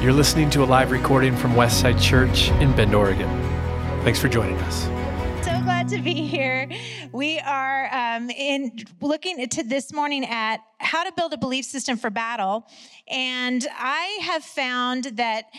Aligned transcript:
You're 0.00 0.14
listening 0.14 0.48
to 0.50 0.62
a 0.62 0.64
live 0.64 0.92
recording 0.92 1.36
from 1.36 1.52
Westside 1.52 2.00
Church 2.00 2.48
in 2.52 2.74
Bend, 2.74 2.94
Oregon. 2.94 3.28
Thanks 4.02 4.18
for 4.18 4.28
joining 4.28 4.56
us. 4.60 4.84
So 5.44 5.60
glad 5.62 5.88
to 5.88 6.00
be 6.00 6.26
here. 6.26 6.70
We 7.12 7.38
are 7.40 7.86
um, 7.92 8.30
in 8.30 8.78
looking 9.02 9.46
to 9.46 9.62
this 9.62 9.92
morning 9.92 10.24
at 10.24 10.62
how 10.78 11.04
to 11.04 11.12
build 11.12 11.34
a 11.34 11.36
belief 11.36 11.66
system 11.66 11.98
for 11.98 12.08
battle, 12.08 12.66
and 13.08 13.66
I 13.78 14.20
have 14.22 14.42
found 14.42 15.04
that 15.16 15.50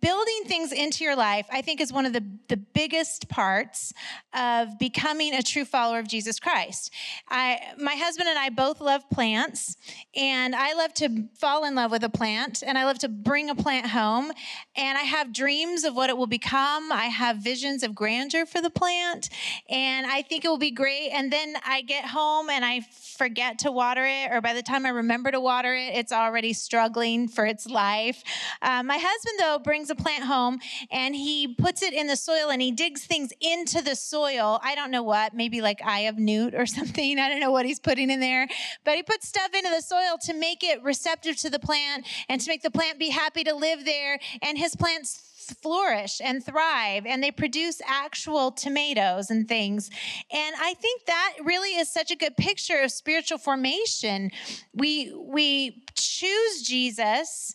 building 0.00 0.42
things 0.46 0.72
into 0.72 1.04
your 1.04 1.16
life, 1.16 1.46
I 1.50 1.60
think, 1.60 1.80
is 1.80 1.92
one 1.92 2.06
of 2.06 2.12
the, 2.12 2.24
the 2.48 2.56
biggest 2.56 3.28
parts 3.28 3.92
of 4.32 4.78
becoming 4.78 5.34
a 5.34 5.42
true 5.42 5.64
follower 5.64 5.98
of 5.98 6.08
Jesus 6.08 6.38
Christ. 6.38 6.92
I, 7.28 7.60
my 7.78 7.94
husband 7.94 8.28
and 8.28 8.38
I 8.38 8.50
both 8.50 8.80
love 8.80 9.08
plants, 9.10 9.76
and 10.14 10.54
I 10.54 10.74
love 10.74 10.94
to 10.94 11.28
fall 11.34 11.64
in 11.64 11.74
love 11.74 11.90
with 11.90 12.04
a 12.04 12.08
plant, 12.08 12.62
and 12.64 12.78
I 12.78 12.84
love 12.84 12.98
to 13.00 13.08
bring 13.08 13.50
a 13.50 13.54
plant 13.54 13.86
home, 13.86 14.30
and 14.76 14.96
I 14.96 15.02
have 15.02 15.32
dreams 15.32 15.84
of 15.84 15.96
what 15.96 16.10
it 16.10 16.16
will 16.16 16.26
become. 16.26 16.92
I 16.92 17.06
have 17.06 17.38
visions 17.38 17.82
of 17.82 17.94
grandeur 17.94 18.46
for 18.46 18.60
the 18.60 18.70
plant, 18.70 19.30
and 19.68 20.06
I 20.06 20.22
think 20.22 20.44
it 20.44 20.48
will 20.48 20.58
be 20.58 20.70
great. 20.70 21.10
And 21.10 21.32
then 21.32 21.54
I 21.66 21.82
get 21.82 22.04
home 22.04 22.50
and 22.50 22.64
I 22.64 22.82
forget 23.16 23.58
to 23.60 23.72
water 23.72 24.04
it, 24.04 24.30
or 24.30 24.40
by 24.40 24.54
the 24.54 24.62
time 24.62 24.86
I 24.86 24.90
remember 24.90 25.30
to 25.30 25.40
water 25.40 25.74
it, 25.74 25.94
it's 25.94 26.12
already 26.12 26.52
struggling 26.52 27.28
for 27.28 27.44
its 27.44 27.66
life. 27.66 28.22
Uh, 28.60 28.82
my 28.82 28.98
husband, 28.98 29.34
though, 29.38 29.58
brings 29.72 29.88
a 29.88 29.94
plant 29.94 30.24
home 30.24 30.58
and 30.90 31.16
he 31.16 31.48
puts 31.48 31.80
it 31.80 31.94
in 31.94 32.06
the 32.06 32.14
soil 32.14 32.50
and 32.50 32.60
he 32.60 32.70
digs 32.70 33.06
things 33.06 33.32
into 33.40 33.80
the 33.80 33.96
soil. 33.96 34.60
I 34.62 34.74
don't 34.74 34.90
know 34.90 35.02
what, 35.02 35.32
maybe 35.32 35.62
like 35.62 35.80
eye 35.82 36.00
of 36.00 36.18
newt 36.18 36.54
or 36.54 36.66
something. 36.78 37.18
I 37.18 37.30
don't 37.30 37.40
know 37.40 37.50
what 37.50 37.64
he's 37.64 37.80
putting 37.80 38.10
in 38.10 38.20
there, 38.20 38.46
but 38.84 38.96
he 38.96 39.02
puts 39.02 39.26
stuff 39.26 39.54
into 39.54 39.70
the 39.70 39.80
soil 39.80 40.18
to 40.26 40.34
make 40.34 40.62
it 40.62 40.82
receptive 40.82 41.38
to 41.38 41.48
the 41.48 41.58
plant 41.58 42.06
and 42.28 42.38
to 42.38 42.50
make 42.50 42.60
the 42.60 42.70
plant 42.70 42.98
be 42.98 43.08
happy 43.08 43.44
to 43.44 43.54
live 43.54 43.86
there. 43.86 44.18
And 44.42 44.58
his 44.58 44.76
plants 44.76 45.31
flourish 45.52 46.20
and 46.22 46.44
thrive 46.44 47.06
and 47.06 47.22
they 47.22 47.30
produce 47.30 47.80
actual 47.86 48.50
tomatoes 48.50 49.30
and 49.30 49.48
things. 49.48 49.90
And 50.32 50.54
I 50.58 50.74
think 50.74 51.06
that 51.06 51.34
really 51.44 51.76
is 51.76 51.88
such 51.88 52.10
a 52.10 52.16
good 52.16 52.36
picture 52.36 52.78
of 52.78 52.90
spiritual 52.92 53.38
formation. 53.38 54.30
We 54.74 55.12
we 55.14 55.84
choose 55.94 56.62
Jesus 56.62 57.54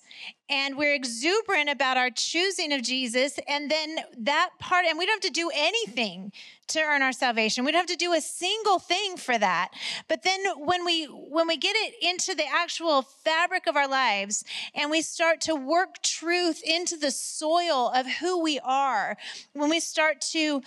and 0.50 0.78
we're 0.78 0.94
exuberant 0.94 1.70
about 1.70 1.98
our 1.98 2.10
choosing 2.10 2.72
of 2.74 2.82
Jesus 2.82 3.40
and 3.48 3.70
then 3.70 4.00
that 4.18 4.52
part 4.60 4.86
and 4.86 4.98
we 4.98 5.06
don't 5.06 5.24
have 5.24 5.34
to 5.34 5.40
do 5.40 5.52
anything 5.54 6.32
to 6.70 6.82
earn 6.82 7.02
our 7.02 7.14
salvation. 7.14 7.66
We 7.66 7.72
don't 7.72 7.80
have 7.80 7.98
to 7.98 8.06
do 8.06 8.14
a 8.14 8.22
single 8.22 8.80
thing 8.80 9.18
for 9.18 9.38
that. 9.38 9.70
But 10.08 10.24
then 10.24 10.40
when 10.58 10.86
we 10.86 11.06
when 11.06 11.48
we 11.48 11.58
get 11.58 11.76
it 11.76 11.94
into 12.02 12.36
the 12.36 12.46
actual 12.48 13.02
fabric 13.02 13.68
of 13.68 13.76
our 13.76 13.88
lives 13.88 14.44
and 14.76 14.92
we 14.92 15.02
start 15.02 15.42
to 15.42 15.56
work 15.56 16.02
truth 16.02 16.62
into 16.64 16.98
the 16.98 17.12
soil 17.12 17.92
of 17.94 18.08
who 18.08 18.42
we 18.42 18.60
are, 18.60 19.18
when 19.54 19.70
we 19.70 19.80
start 19.80 20.22
to 20.32 20.62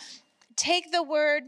take 0.56 0.92
the 0.92 1.02
word 1.02 1.44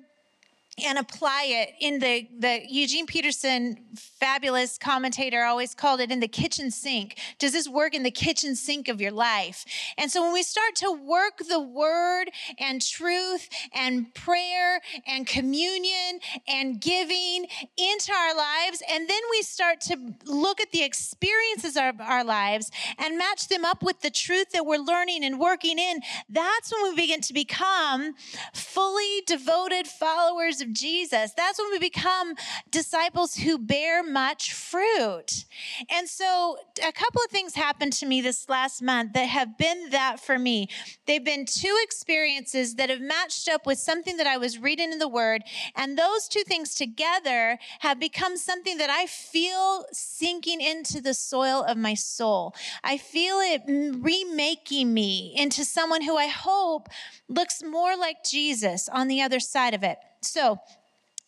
and 0.82 0.98
apply 0.98 1.44
it 1.48 1.74
in 1.80 1.98
the, 1.98 2.26
the 2.38 2.62
Eugene 2.66 3.06
Peterson 3.06 3.76
fabulous 3.94 4.78
commentator 4.78 5.44
always 5.44 5.74
called 5.74 6.00
it 6.00 6.10
in 6.10 6.20
the 6.20 6.28
kitchen 6.28 6.70
sink. 6.70 7.18
Does 7.38 7.52
this 7.52 7.68
work 7.68 7.94
in 7.94 8.04
the 8.04 8.10
kitchen 8.10 8.56
sink 8.56 8.88
of 8.88 8.98
your 8.98 9.10
life? 9.10 9.66
And 9.98 10.10
so 10.10 10.22
when 10.22 10.32
we 10.32 10.42
start 10.42 10.74
to 10.76 10.90
work 10.90 11.42
the 11.46 11.60
word 11.60 12.30
and 12.58 12.80
truth 12.80 13.50
and 13.74 14.14
prayer 14.14 14.80
and 15.06 15.26
communion 15.26 16.20
and 16.48 16.80
giving 16.80 17.46
into 17.76 18.12
our 18.12 18.34
lives, 18.34 18.82
and 18.90 19.08
then 19.08 19.20
we 19.30 19.42
start 19.42 19.80
to 19.82 20.14
look 20.24 20.60
at 20.60 20.72
the 20.72 20.82
experiences 20.82 21.76
of 21.76 22.00
our 22.00 22.24
lives 22.24 22.70
and 22.98 23.18
match 23.18 23.48
them 23.48 23.66
up 23.66 23.82
with 23.82 24.00
the 24.00 24.10
truth 24.10 24.52
that 24.52 24.64
we're 24.64 24.78
learning 24.78 25.22
and 25.22 25.38
working 25.38 25.78
in, 25.78 26.00
that's 26.30 26.72
when 26.72 26.82
we 26.84 26.96
begin 26.96 27.20
to 27.20 27.34
become 27.34 28.14
fully 28.54 29.22
devoted 29.26 29.86
followers 29.86 30.61
of 30.62 30.72
Jesus. 30.72 31.32
That's 31.36 31.58
when 31.58 31.70
we 31.70 31.78
become 31.78 32.34
disciples 32.70 33.34
who 33.36 33.58
bear 33.58 34.02
much 34.02 34.52
fruit. 34.52 35.44
And 35.90 36.08
so, 36.08 36.56
a 36.86 36.92
couple 36.92 37.20
of 37.24 37.30
things 37.30 37.54
happened 37.54 37.92
to 37.94 38.06
me 38.06 38.20
this 38.20 38.48
last 38.48 38.80
month 38.80 39.12
that 39.12 39.28
have 39.28 39.58
been 39.58 39.90
that 39.90 40.20
for 40.20 40.38
me. 40.38 40.68
They've 41.06 41.24
been 41.24 41.44
two 41.44 41.76
experiences 41.82 42.76
that 42.76 42.88
have 42.88 43.00
matched 43.00 43.48
up 43.48 43.66
with 43.66 43.78
something 43.78 44.16
that 44.16 44.26
I 44.26 44.38
was 44.38 44.58
reading 44.58 44.92
in 44.92 44.98
the 44.98 45.08
Word. 45.08 45.42
And 45.76 45.98
those 45.98 46.28
two 46.28 46.42
things 46.44 46.74
together 46.74 47.58
have 47.80 47.98
become 48.00 48.36
something 48.36 48.78
that 48.78 48.90
I 48.90 49.06
feel 49.06 49.84
sinking 49.92 50.60
into 50.60 51.00
the 51.00 51.14
soil 51.14 51.64
of 51.66 51.76
my 51.76 51.94
soul. 51.94 52.54
I 52.84 52.96
feel 52.96 53.36
it 53.40 53.62
remaking 53.66 54.94
me 54.94 55.34
into 55.36 55.64
someone 55.64 56.02
who 56.02 56.16
I 56.16 56.28
hope 56.28 56.88
looks 57.28 57.62
more 57.62 57.96
like 57.96 58.24
Jesus 58.24 58.88
on 58.88 59.08
the 59.08 59.20
other 59.20 59.40
side 59.40 59.74
of 59.74 59.82
it. 59.82 59.98
So, 60.22 60.56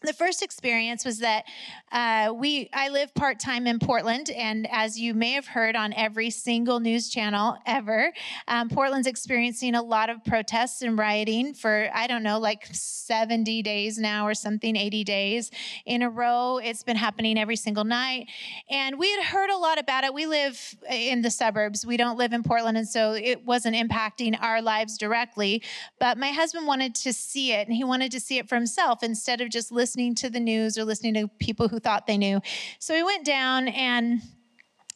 the 0.04 0.12
first 0.12 0.42
experience 0.42 1.04
was 1.04 1.18
that 1.18 1.44
uh, 1.90 2.32
we 2.34 2.68
I 2.72 2.88
live 2.88 3.14
part 3.14 3.38
time 3.38 3.66
in 3.66 3.78
Portland, 3.78 4.30
and 4.30 4.68
as 4.70 4.98
you 4.98 5.14
may 5.14 5.32
have 5.32 5.46
heard 5.46 5.76
on 5.76 5.92
every 5.94 6.30
single 6.30 6.80
news 6.80 7.08
channel 7.08 7.56
ever, 7.66 8.12
um, 8.48 8.68
Portland's 8.68 9.06
experiencing 9.06 9.74
a 9.74 9.82
lot 9.82 10.10
of 10.10 10.24
protests 10.24 10.82
and 10.82 10.98
rioting 10.98 11.54
for 11.54 11.88
I 11.94 12.06
don't 12.06 12.22
know 12.22 12.38
like 12.38 12.66
seventy 12.72 13.62
days 13.62 13.98
now 13.98 14.26
or 14.26 14.34
something, 14.34 14.76
eighty 14.76 15.04
days 15.04 15.50
in 15.86 16.02
a 16.02 16.10
row. 16.10 16.58
It's 16.58 16.82
been 16.82 16.96
happening 16.96 17.38
every 17.38 17.56
single 17.56 17.84
night, 17.84 18.28
and 18.68 18.98
we 18.98 19.10
had 19.12 19.24
heard 19.24 19.50
a 19.50 19.56
lot 19.56 19.78
about 19.78 20.04
it. 20.04 20.12
We 20.12 20.26
live 20.26 20.76
in 20.90 21.22
the 21.22 21.30
suburbs. 21.30 21.86
We 21.86 21.96
don't 21.96 22.18
live 22.18 22.32
in 22.32 22.42
Portland, 22.42 22.76
and 22.76 22.88
so 22.88 23.12
it 23.12 23.44
wasn't 23.44 23.76
impacting 23.76 24.36
our 24.40 24.60
lives 24.60 24.98
directly. 24.98 25.62
But 25.98 26.18
my 26.18 26.28
husband 26.28 26.66
wanted 26.66 26.94
to 26.96 27.12
see 27.12 27.52
it, 27.52 27.66
and 27.66 27.76
he 27.76 27.84
wanted 27.84 28.12
to 28.12 28.20
see 28.20 28.38
it 28.38 28.48
for 28.48 28.56
himself 28.56 29.02
instead 29.02 29.40
of 29.40 29.48
just 29.48 29.70
listening 29.70 29.93
listening 29.94 30.16
to 30.16 30.28
the 30.28 30.40
news 30.40 30.76
or 30.76 30.84
listening 30.84 31.14
to 31.14 31.28
people 31.38 31.68
who 31.68 31.78
thought 31.78 32.08
they 32.08 32.18
knew. 32.18 32.40
So 32.80 32.94
we 32.94 33.04
went 33.04 33.24
down 33.24 33.68
and 33.68 34.20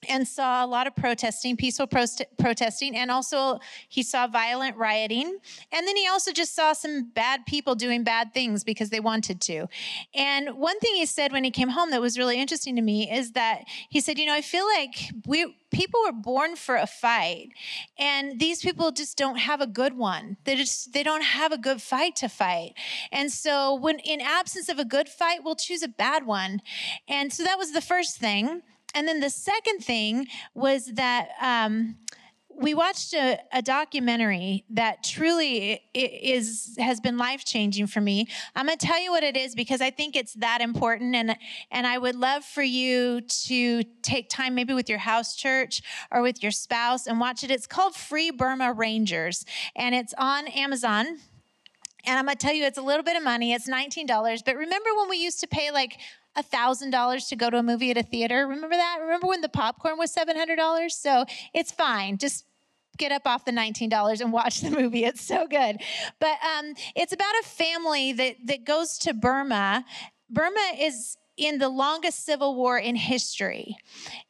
and 0.09 0.27
saw 0.29 0.65
a 0.65 0.67
lot 0.67 0.87
of 0.87 0.95
protesting, 0.95 1.57
peaceful 1.57 1.87
protesting, 1.87 2.97
and 2.97 3.11
also 3.11 3.59
he 3.89 4.03
saw 4.03 4.27
violent 4.27 4.77
rioting. 4.77 5.39
And 5.73 5.87
then 5.87 5.97
he 5.97 6.07
also 6.07 6.33
just 6.33 6.55
saw 6.55 6.73
some 6.73 7.11
bad 7.11 7.47
people 7.47 7.75
doing 7.75 8.05
bad 8.05 8.33
things 8.33 8.63
because 8.63 8.91
they 8.91 9.01
wanted 9.01 9.41
to. 9.43 9.67
And 10.15 10.51
one 10.51 10.79
thing 10.81 10.95
he 10.95 11.07
said 11.07 11.33
when 11.33 11.45
he 11.45 11.51
came 11.51 11.71
home 11.71 11.91
that 11.91 12.01
was 12.01 12.19
really 12.19 12.41
interesting 12.41 12.77
to 12.77 12.83
me 12.83 13.11
is 13.11 13.33
that 13.33 13.65
he 13.89 14.01
said, 14.01 14.19
You 14.19 14.27
know, 14.27 14.35
I 14.35 14.43
feel 14.43 14.67
like 14.67 14.95
we 15.27 15.55
people 15.71 16.01
were 16.05 16.13
born 16.13 16.57
for 16.57 16.77
a 16.77 16.87
fight 16.87 17.51
and 17.99 18.41
these 18.41 18.63
people 18.63 18.91
just 18.91 19.19
don't 19.19 19.37
have 19.37 19.61
a 19.61 19.67
good 19.67 19.95
one 19.95 20.37
they 20.45 20.57
just 20.57 20.93
they 20.95 21.03
don't 21.03 21.23
have 21.23 21.53
a 21.53 21.59
good 21.59 21.83
fight 21.83 22.17
to 22.17 22.27
fight 22.27 22.73
and 23.13 23.31
so 23.31 23.75
when 23.75 23.99
in 23.99 24.21
absence 24.21 24.71
of 24.71 24.79
a 24.79 24.85
good 24.85 25.09
fight 25.09 25.41
we'll 25.45 25.55
choose 25.55 25.83
a 25.83 25.89
bad 25.89 26.25
one 26.25 26.63
and 27.07 27.33
so 27.33 27.43
that 27.43 27.59
was 27.59 27.73
the 27.73 27.83
first 27.83 28.17
thing 28.17 28.63
and 28.99 29.07
then 29.07 29.21
the 29.21 29.31
second 29.31 29.79
thing 29.85 30.27
was 30.55 30.87
that 30.95 31.29
um, 31.41 31.95
we 32.61 32.75
watched 32.75 33.15
a, 33.15 33.39
a, 33.53 33.63
documentary 33.63 34.65
that 34.71 35.05
truly 35.05 35.81
is 35.95 36.75
has 36.81 36.99
been 36.99 37.17
life 37.17 37.45
changing 37.45 37.87
for 37.87 38.01
me. 38.01 38.27
I'm 38.57 38.67
going 38.67 38.77
to 38.77 38.85
tell 38.85 39.01
you 39.01 39.13
what 39.13 39.23
it 39.23 39.37
is 39.37 39.55
because 39.55 39.81
I 39.81 39.91
think 39.91 40.17
it's 40.17 40.35
that 40.35 40.61
important, 40.61 41.15
and 41.15 41.37
and 41.71 41.87
I 41.87 41.97
would 41.97 42.17
love 42.17 42.45
for 42.45 42.65
you 42.65 43.21
to 43.21 43.85
take 44.03 44.29
time, 44.29 44.57
maybe 44.57 44.75
with 44.75 44.89
your 44.89 44.99
house 44.99 45.37
church 45.37 45.81
or 46.11 46.21
with 46.21 46.43
your 46.43 46.51
spouse, 46.51 47.07
and 47.07 47.21
watch 47.21 47.45
it. 47.45 47.53
It's 47.53 47.69
called 47.69 47.95
Free 47.95 48.33
Burma 48.33 48.73
Rangers, 48.73 49.45
and 49.77 49.95
it's 49.95 50.13
on 50.19 50.49
Amazon. 50.49 51.19
And 52.05 52.19
I'm 52.19 52.25
going 52.25 52.37
to 52.37 52.47
tell 52.47 52.55
you, 52.55 52.65
it's 52.65 52.79
a 52.79 52.83
little 52.83 53.03
bit 53.03 53.17
of 53.17 53.23
money. 53.23 53.53
It's 53.53 53.69
$19. 53.69 54.07
But 54.45 54.57
remember 54.57 54.89
when 54.97 55.11
we 55.11 55.19
used 55.19 55.41
to 55.41 55.47
pay 55.47 55.71
like 55.71 55.99
$1,000 56.37 57.29
to 57.29 57.37
go 57.37 57.51
to 57.51 57.59
a 57.59 57.63
movie 57.63 57.91
at 57.91 57.97
a 57.97 58.03
theater. 58.03 58.47
Remember 58.47 58.77
that? 58.77 58.99
Remember 59.01 59.27
when 59.27 59.41
the 59.41 59.49
popcorn 59.49 59.99
was 59.99 60.15
$700? 60.15 60.91
So 60.91 61.25
it's 61.55 61.73
fine. 61.73 62.19
Just 62.19 62.45
get 62.97 63.13
up 63.13 63.23
off 63.27 63.45
the 63.45 63.53
$19 63.53 64.21
and 64.21 64.33
watch 64.33 64.61
the 64.63 64.71
movie. 64.71 65.05
It's 65.05 65.23
so 65.23 65.47
good. 65.47 65.79
But 66.19 66.37
um, 66.59 66.75
it's 66.95 67.13
about 67.13 67.35
a 67.43 67.47
family 67.47 68.13
that, 68.13 68.37
that 68.47 68.65
goes 68.65 68.99
to 68.99 69.15
Burma. 69.15 69.85
Burma 70.31 70.75
is 70.79 71.17
in 71.37 71.59
the 71.59 71.69
longest 71.69 72.25
civil 72.25 72.57
war 72.57 72.79
in 72.79 72.97
history. 72.97 73.77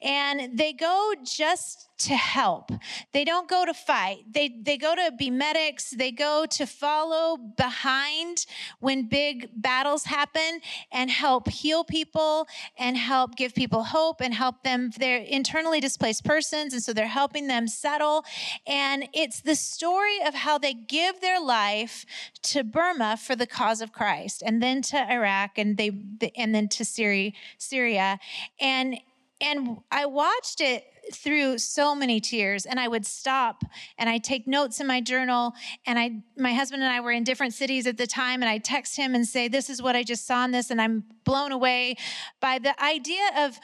And 0.02 0.56
they 0.58 0.72
go 0.74 1.14
just 1.24 1.87
to 1.98 2.14
help. 2.14 2.70
They 3.12 3.24
don't 3.24 3.48
go 3.48 3.64
to 3.64 3.74
fight. 3.74 4.24
They 4.30 4.48
they 4.48 4.76
go 4.76 4.94
to 4.94 5.12
be 5.18 5.30
medics. 5.30 5.90
They 5.90 6.12
go 6.12 6.46
to 6.46 6.66
follow 6.66 7.36
behind 7.36 8.46
when 8.80 9.08
big 9.08 9.48
battles 9.54 10.04
happen 10.04 10.60
and 10.92 11.10
help 11.10 11.48
heal 11.48 11.84
people 11.84 12.46
and 12.78 12.96
help 12.96 13.36
give 13.36 13.54
people 13.54 13.84
hope 13.84 14.20
and 14.20 14.32
help 14.34 14.62
them 14.62 14.90
they're 14.98 15.18
internally 15.18 15.80
displaced 15.80 16.24
persons 16.24 16.72
and 16.72 16.82
so 16.82 16.92
they're 16.92 17.06
helping 17.06 17.46
them 17.46 17.66
settle 17.66 18.24
and 18.66 19.08
it's 19.12 19.40
the 19.40 19.54
story 19.54 20.18
of 20.24 20.34
how 20.34 20.58
they 20.58 20.74
give 20.74 21.20
their 21.20 21.40
life 21.40 22.04
to 22.42 22.62
Burma 22.62 23.16
for 23.16 23.34
the 23.34 23.46
cause 23.46 23.80
of 23.80 23.92
Christ 23.92 24.42
and 24.44 24.62
then 24.62 24.82
to 24.82 25.10
Iraq 25.10 25.58
and 25.58 25.76
they 25.76 25.90
and 26.36 26.54
then 26.54 26.68
to 26.68 26.84
Syria 26.84 27.32
Syria 27.58 28.18
and 28.60 28.98
and 29.40 29.78
I 29.90 30.06
watched 30.06 30.60
it 30.60 30.84
through 31.12 31.58
so 31.58 31.94
many 31.94 32.20
tears 32.20 32.66
and 32.66 32.78
I 32.78 32.88
would 32.88 33.06
stop 33.06 33.62
and 33.96 34.08
I'd 34.08 34.24
take 34.24 34.46
notes 34.46 34.80
in 34.80 34.86
my 34.86 35.00
journal 35.00 35.54
and 35.86 35.98
I 35.98 36.22
my 36.36 36.52
husband 36.52 36.82
and 36.82 36.92
I 36.92 37.00
were 37.00 37.12
in 37.12 37.24
different 37.24 37.54
cities 37.54 37.86
at 37.86 37.96
the 37.96 38.06
time 38.06 38.42
and 38.42 38.48
I'd 38.48 38.64
text 38.64 38.96
him 38.96 39.14
and 39.14 39.26
say 39.26 39.48
this 39.48 39.70
is 39.70 39.82
what 39.82 39.96
I 39.96 40.02
just 40.02 40.26
saw 40.26 40.44
in 40.44 40.50
this 40.50 40.70
and 40.70 40.80
I'm 40.80 41.04
blown 41.24 41.52
away 41.52 41.96
by 42.40 42.58
the 42.58 42.80
idea 42.82 43.22
of 43.38 43.58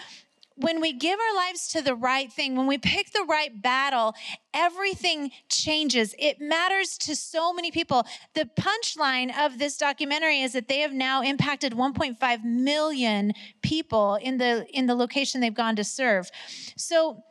when 0.56 0.80
we 0.80 0.92
give 0.92 1.18
our 1.18 1.34
lives 1.34 1.68
to 1.68 1.82
the 1.82 1.94
right 1.94 2.32
thing, 2.32 2.56
when 2.56 2.66
we 2.66 2.78
pick 2.78 3.12
the 3.12 3.24
right 3.28 3.60
battle, 3.60 4.14
everything 4.52 5.30
changes. 5.48 6.14
It 6.18 6.40
matters 6.40 6.96
to 6.98 7.16
so 7.16 7.52
many 7.52 7.70
people. 7.70 8.06
The 8.34 8.48
punchline 8.56 9.36
of 9.36 9.58
this 9.58 9.76
documentary 9.76 10.42
is 10.42 10.52
that 10.52 10.68
they 10.68 10.78
have 10.80 10.92
now 10.92 11.22
impacted 11.22 11.72
1.5 11.72 12.44
million 12.44 13.32
people 13.62 14.16
in 14.16 14.38
the 14.38 14.66
in 14.70 14.86
the 14.86 14.94
location 14.94 15.40
they've 15.40 15.52
gone 15.52 15.76
to 15.76 15.84
serve. 15.84 16.30
So 16.76 17.24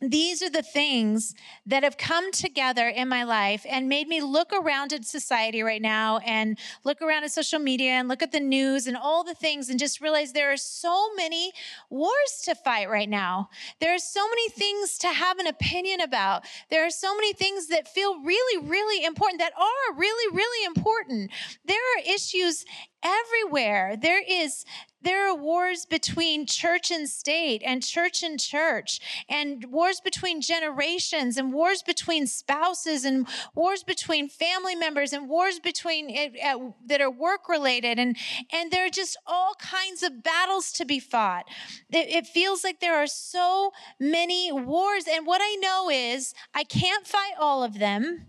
these 0.00 0.42
are 0.42 0.50
the 0.50 0.62
things 0.62 1.34
that 1.66 1.82
have 1.82 1.98
come 1.98 2.32
together 2.32 2.88
in 2.88 3.08
my 3.08 3.22
life 3.22 3.66
and 3.68 3.88
made 3.88 4.08
me 4.08 4.22
look 4.22 4.52
around 4.52 4.92
at 4.92 5.04
society 5.04 5.62
right 5.62 5.82
now 5.82 6.18
and 6.18 6.58
look 6.84 7.02
around 7.02 7.24
at 7.24 7.32
social 7.32 7.58
media 7.58 7.90
and 7.90 8.08
look 8.08 8.22
at 8.22 8.32
the 8.32 8.40
news 8.40 8.86
and 8.86 8.96
all 8.96 9.22
the 9.24 9.34
things 9.34 9.68
and 9.68 9.78
just 9.78 10.00
realize 10.00 10.32
there 10.32 10.52
are 10.52 10.56
so 10.56 11.14
many 11.16 11.52
wars 11.90 12.42
to 12.44 12.54
fight 12.54 12.88
right 12.88 13.08
now. 13.10 13.50
There 13.80 13.94
are 13.94 13.98
so 13.98 14.26
many 14.26 14.48
things 14.48 14.96
to 14.98 15.08
have 15.08 15.38
an 15.38 15.46
opinion 15.46 16.00
about. 16.00 16.44
There 16.70 16.86
are 16.86 16.90
so 16.90 17.14
many 17.14 17.34
things 17.34 17.68
that 17.68 17.86
feel 17.86 18.20
really, 18.22 18.66
really 18.66 19.04
important, 19.04 19.40
that 19.40 19.52
are 19.56 19.96
really, 19.96 20.34
really 20.34 20.64
important. 20.64 21.30
There 21.66 21.76
are 21.76 22.14
issues 22.14 22.64
everywhere. 23.02 23.96
There 24.00 24.22
is 24.26 24.64
there 25.02 25.28
are 25.28 25.34
wars 25.34 25.86
between 25.86 26.46
church 26.46 26.90
and 26.90 27.08
state 27.08 27.62
and 27.64 27.82
church 27.82 28.22
and 28.22 28.38
church 28.38 29.00
and 29.28 29.64
wars 29.70 30.00
between 30.00 30.40
generations 30.40 31.36
and 31.36 31.52
wars 31.52 31.82
between 31.82 32.26
spouses 32.26 33.04
and 33.04 33.26
wars 33.54 33.82
between 33.82 34.28
family 34.28 34.74
members 34.74 35.12
and 35.12 35.28
wars 35.28 35.58
between 35.58 36.16
uh, 36.44 36.58
that 36.86 37.00
are 37.00 37.10
work 37.10 37.48
related 37.48 37.98
and 37.98 38.16
and 38.52 38.70
there 38.70 38.86
are 38.86 38.90
just 38.90 39.16
all 39.26 39.54
kinds 39.58 40.02
of 40.02 40.22
battles 40.22 40.72
to 40.72 40.84
be 40.84 41.00
fought. 41.00 41.46
It, 41.90 42.08
it 42.08 42.26
feels 42.26 42.64
like 42.64 42.80
there 42.80 42.96
are 42.96 43.06
so 43.06 43.72
many 43.98 44.50
wars 44.52 45.04
and 45.10 45.26
what 45.26 45.40
i 45.42 45.56
know 45.56 45.90
is 45.90 46.34
i 46.54 46.64
can't 46.64 47.06
fight 47.06 47.34
all 47.38 47.62
of 47.62 47.78
them 47.78 48.26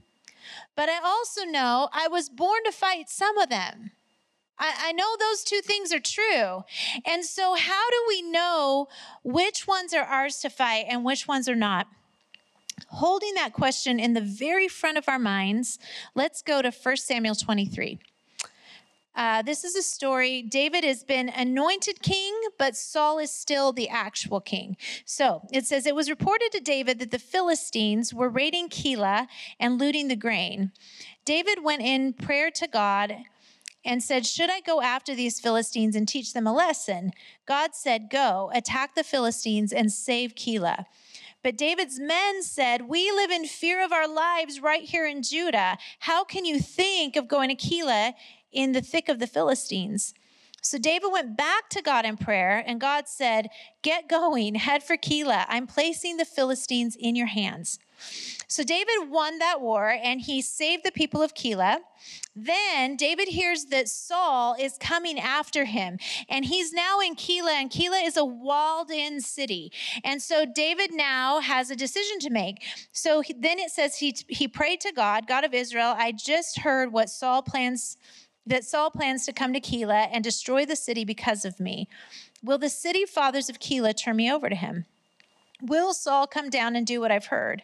but 0.76 0.90
i 0.90 1.00
also 1.04 1.44
know 1.44 1.90
i 1.94 2.08
was 2.08 2.30
born 2.30 2.64
to 2.66 2.72
fight 2.72 3.10
some 3.10 3.38
of 3.38 3.50
them 3.50 3.92
I, 4.62 4.90
I 4.90 4.92
know 4.94 5.18
those 5.20 5.44
two 5.44 5.62
things 5.62 5.92
are 5.92 6.00
true. 6.00 6.64
And 7.06 7.26
so, 7.26 7.56
how 7.56 7.90
do 7.90 8.06
we 8.08 8.22
know 8.22 8.88
which 9.24 9.68
ones 9.68 9.94
are 9.94 10.04
ours 10.04 10.38
to 10.40 10.50
fight 10.50 10.86
and 10.88 11.04
which 11.04 11.28
ones 11.28 11.50
are 11.50 11.56
not? 11.56 11.88
Holding 12.90 13.34
that 13.34 13.54
question 13.54 14.00
in 14.00 14.14
the 14.14 14.22
very 14.22 14.68
front 14.68 14.98
of 14.98 15.10
our 15.10 15.20
minds, 15.20 15.80
let's 16.16 16.42
go 16.42 16.62
to 16.62 16.72
1 16.72 16.98
Samuel 16.98 17.36
23. 17.36 18.00
Uh, 19.14 19.42
this 19.42 19.64
is 19.64 19.76
a 19.76 19.82
story. 19.82 20.42
David 20.42 20.84
has 20.84 21.04
been 21.04 21.28
anointed 21.30 22.02
king, 22.02 22.34
but 22.58 22.78
Saul 22.78 23.20
is 23.20 23.30
still 23.30 23.74
the 23.74 23.90
actual 23.90 24.40
king. 24.40 24.78
So 25.06 25.42
it 25.52 25.66
says, 25.66 25.86
It 25.86 25.96
was 25.96 26.10
reported 26.10 26.52
to 26.54 26.60
David 26.60 27.00
that 27.00 27.12
the 27.12 27.20
Philistines 27.20 28.14
were 28.14 28.30
raiding 28.30 28.70
Keilah 28.70 29.28
and 29.60 29.80
looting 29.80 30.08
the 30.08 30.16
grain. 30.16 30.72
David 31.26 31.64
went 31.64 31.82
in 31.82 32.14
prayer 32.14 32.52
to 32.52 32.68
God 32.68 33.18
and 33.84 34.04
said, 34.04 34.26
Should 34.26 34.50
I 34.50 34.60
go 34.60 34.82
after 34.82 35.16
these 35.16 35.40
Philistines 35.40 35.96
and 35.96 36.08
teach 36.08 36.34
them 36.34 36.48
a 36.48 36.54
lesson? 36.54 37.12
God 37.46 37.72
said, 37.74 38.10
Go, 38.10 38.52
attack 38.54 38.96
the 38.96 39.04
Philistines 39.04 39.74
and 39.74 39.92
save 39.92 40.36
Keilah. 40.36 40.86
But 41.44 41.58
David's 41.58 42.00
men 42.00 42.44
said, 42.44 42.88
We 42.88 43.12
live 43.12 43.32
in 43.32 43.46
fear 43.46 43.84
of 43.84 43.92
our 43.92 44.08
lives 44.08 44.62
right 44.62 44.84
here 44.84 45.08
in 45.08 45.24
Judah. 45.24 45.78
How 46.00 46.24
can 46.24 46.46
you 46.46 46.60
think 46.60 47.16
of 47.16 47.28
going 47.28 47.50
to 47.50 47.56
Keilah 47.56 48.14
in 48.52 48.74
the 48.74 48.82
thick 48.82 49.10
of 49.10 49.20
the 49.20 49.28
Philistines? 49.28 50.14
So 50.64 50.78
David 50.78 51.12
went 51.12 51.36
back 51.36 51.70
to 51.70 51.82
God 51.82 52.06
in 52.06 52.18
prayer, 52.18 52.64
and 52.66 52.80
God 52.80 53.08
said, 53.08 53.50
Get 53.82 54.08
going, 54.08 54.56
head 54.56 54.84
for 54.84 54.96
Keilah. 54.96 55.46
I'm 55.50 55.66
placing 55.66 56.18
the 56.18 56.26
Philistines 56.26 56.96
in 57.00 57.16
your 57.16 57.28
hands. 57.28 57.80
So 58.52 58.66
David 58.66 59.10
won 59.10 59.40
that 59.40 59.62
war 59.62 59.88
and 60.04 60.20
he 60.20 60.42
saved 60.42 60.84
the 60.84 60.92
people 60.92 61.22
of 61.22 61.34
Keilah. 61.34 61.78
Then 62.36 62.98
David 62.98 63.30
hears 63.30 63.64
that 63.68 63.88
Saul 63.88 64.58
is 64.60 64.78
coming 64.78 65.18
after 65.18 65.64
him 65.64 65.98
and 66.28 66.44
he's 66.44 66.74
now 66.74 67.00
in 67.00 67.16
Keilah 67.16 67.54
and 67.54 67.72
Keilah 67.72 68.06
is 68.06 68.18
a 68.18 68.26
walled 68.26 68.92
in 68.92 69.22
city. 69.22 69.72
And 70.04 70.22
so 70.22 70.44
David 70.44 70.92
now 70.94 71.40
has 71.40 71.72
a 71.72 71.78
decision 71.78 72.20
to 72.20 72.30
make. 72.30 72.62
So 72.92 73.22
he, 73.22 73.32
then 73.32 73.58
it 73.58 73.72
says 73.72 74.00
he, 74.00 74.18
he 74.28 74.50
prayed 74.50 74.82
to 74.82 74.92
God, 74.92 75.28
God 75.28 75.46
of 75.46 75.54
Israel, 75.54 75.96
I 75.98 76.12
just 76.12 76.60
heard 76.60 76.92
what 76.92 77.10
Saul 77.10 77.42
plans 77.42 77.96
that 78.46 78.66
Saul 78.66 78.92
plans 78.92 79.26
to 79.28 79.32
come 79.32 79.54
to 79.54 79.62
Keilah 79.62 80.10
and 80.12 80.26
destroy 80.26 80.66
the 80.66 80.76
city 80.76 81.06
because 81.06 81.46
of 81.46 81.62
me. 81.62 81.88
Will 82.44 82.58
the 82.58 82.68
city 82.68 83.06
fathers 83.06 83.48
of 83.48 83.60
Keilah 83.60 83.96
turn 83.96 84.18
me 84.18 84.30
over 84.30 84.50
to 84.50 84.56
him? 84.56 84.88
Will 85.62 85.94
Saul 85.94 86.28
come 86.28 86.50
down 86.50 86.76
and 86.76 86.86
do 86.86 87.00
what 87.00 87.12
I've 87.12 87.28
heard? 87.28 87.64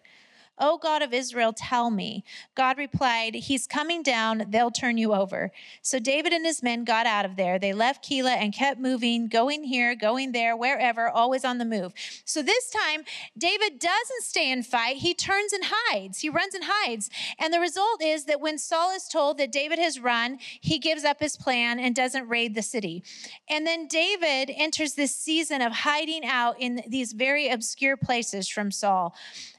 O 0.59 0.77
God 0.77 1.01
of 1.01 1.13
Israel, 1.13 1.53
tell 1.53 1.89
me. 1.91 2.23
God 2.55 2.77
replied, 2.77 3.35
He's 3.35 3.67
coming 3.67 4.01
down, 4.01 4.45
they'll 4.49 4.71
turn 4.71 4.97
you 4.97 5.13
over. 5.13 5.51
So 5.81 5.99
David 5.99 6.33
and 6.33 6.45
his 6.45 6.63
men 6.63 6.83
got 6.83 7.05
out 7.05 7.25
of 7.25 7.35
there. 7.35 7.59
They 7.59 7.73
left 7.73 8.03
Keilah 8.03 8.37
and 8.37 8.53
kept 8.53 8.79
moving, 8.79 9.27
going 9.27 9.63
here, 9.63 9.95
going 9.95 10.31
there, 10.31 10.55
wherever, 10.55 11.09
always 11.09 11.45
on 11.45 11.57
the 11.57 11.65
move. 11.65 11.93
So 12.25 12.41
this 12.41 12.69
time, 12.69 13.03
David 13.37 13.79
doesn't 13.79 14.23
stay 14.23 14.51
and 14.51 14.65
fight. 14.65 14.97
He 14.97 15.13
turns 15.13 15.53
and 15.53 15.65
hides. 15.67 16.19
He 16.19 16.29
runs 16.29 16.53
and 16.53 16.63
hides. 16.67 17.09
And 17.39 17.53
the 17.53 17.59
result 17.59 18.01
is 18.01 18.25
that 18.25 18.41
when 18.41 18.57
Saul 18.57 18.95
is 18.95 19.07
told 19.07 19.37
that 19.37 19.51
David 19.51 19.79
has 19.79 19.99
run, 19.99 20.39
he 20.59 20.79
gives 20.79 21.03
up 21.03 21.19
his 21.19 21.37
plan 21.37 21.79
and 21.79 21.95
doesn't 21.95 22.27
raid 22.27 22.55
the 22.55 22.61
city. 22.61 23.03
And 23.49 23.65
then 23.65 23.87
David 23.87 24.51
enters 24.55 24.93
this 24.93 25.15
season 25.15 25.61
of 25.61 25.71
hiding 25.71 26.25
out 26.25 26.55
in 26.59 26.81
these 26.87 27.13
very 27.13 27.49
obscure 27.49 27.97
places 27.97 28.47
from 28.47 28.71
Saul. 28.71 29.15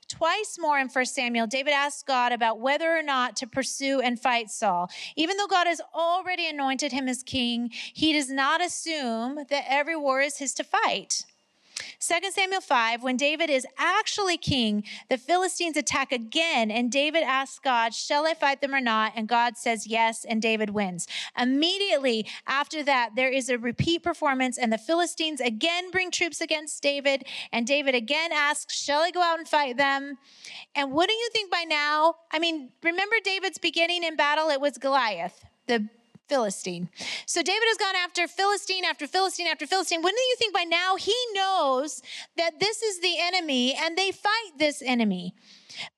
Twice 0.09 0.57
more 0.59 0.79
in 0.79 0.89
1 0.89 1.05
Samuel, 1.07 1.47
David 1.47 1.73
asks 1.73 2.03
God 2.03 2.33
about 2.33 2.61
whether 2.61 2.97
or 2.97 3.03
not 3.03 3.37
to 3.37 3.47
pursue 3.47 4.01
and 4.01 4.19
fight 4.19 4.51
Saul. 4.51 4.91
Even 5.17 5.37
though 5.37 5.47
God 5.47 5.67
has 5.67 5.83
already 5.95 6.49
anointed 6.49 6.93
him 6.93 7.09
as 7.09 7.23
king, 7.23 7.71
he 7.71 8.15
does 8.15 8.31
not 8.31 8.65
assume 8.65 9.41
that 9.51 9.65
every 9.69 9.97
war 9.97 10.21
is 10.21 10.39
his 10.39 10.55
to 10.55 10.65
fight. 10.65 11.25
2 12.01 12.31
Samuel 12.31 12.61
5, 12.61 13.03
when 13.03 13.17
David 13.17 13.51
is 13.51 13.67
actually 13.77 14.37
king, 14.37 14.85
the 15.11 15.19
Philistines 15.19 15.77
attack 15.77 16.13
again, 16.13 16.71
and 16.71 16.93
David 16.93 17.25
asks 17.25 17.59
God, 17.59 17.93
Shall 17.93 18.25
I 18.25 18.35
fight 18.35 18.61
them 18.61 18.73
or 18.73 18.81
not? 18.81 19.15
And 19.17 19.27
God 19.27 19.57
says 19.57 19.85
yes, 19.85 20.25
and 20.25 20.41
David 20.41 20.71
wins. 20.71 21.09
Immediately 21.37 22.27
after 22.47 22.85
that, 22.85 23.11
there 23.17 23.31
is 23.31 23.49
a 23.49 23.59
repeat 23.59 24.05
performance, 24.05 24.59
and 24.59 24.73
the 24.73 24.79
Philistines 24.79 25.41
again 25.41 25.91
bring 25.91 26.13
troops 26.13 26.41
against 26.41 26.81
David, 26.85 27.25
and 27.53 27.67
David 27.67 27.97
again 27.97 28.31
asks, 28.33 28.77
Shall 28.77 29.01
I 29.01 29.11
go 29.11 29.21
out 29.21 29.41
and 29.41 29.49
fight 29.49 29.77
them? 29.77 30.19
And 30.77 30.93
wouldn't 30.93 31.19
you 31.19 31.31
think 31.33 31.51
by 31.51 31.65
now? 31.69 32.15
I 32.33 32.39
mean, 32.39 32.71
remember 32.85 33.17
David's 33.25 33.59
beginning 33.59 34.05
in 34.05 34.15
battle? 34.15 34.51
It 34.51 34.61
was 34.61 34.79
Goliath, 34.79 35.45
the 35.67 35.89
Philistine. 36.29 36.89
So 37.27 37.43
David 37.43 37.65
has 37.67 37.79
gone 37.79 37.97
after 37.97 38.29
Philistine 38.29 38.85
after 38.85 39.07
Philistine 39.07 39.47
after 39.47 39.67
Philistine. 39.67 40.03
Wouldn't 40.03 40.19
you 40.19 40.37
think 40.39 40.55
by 40.55 40.65
now 40.65 40.97
he 40.97 41.15
knows 41.33 42.03
that 42.37 42.61
this 42.61 42.83
is 42.83 43.01
the 43.01 43.17
enemy 43.19 43.75
and 43.75 43.97
they 43.97 44.13
fight 44.13 44.53
this 44.59 44.83
enemy? 44.85 45.35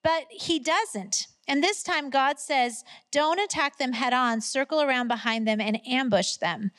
But 0.02 0.26
he 0.30 0.58
doesn't. 0.58 1.26
And 1.48 1.64
this 1.64 1.82
time 1.82 2.10
God 2.10 2.38
says, 2.38 2.84
Don't 3.10 3.40
attack 3.40 3.78
them 3.78 3.92
head 3.92 4.12
on, 4.12 4.40
circle 4.40 4.80
around 4.80 5.08
behind 5.08 5.48
them 5.48 5.60
and 5.60 5.80
ambush 5.86 6.36
them. 6.36 6.70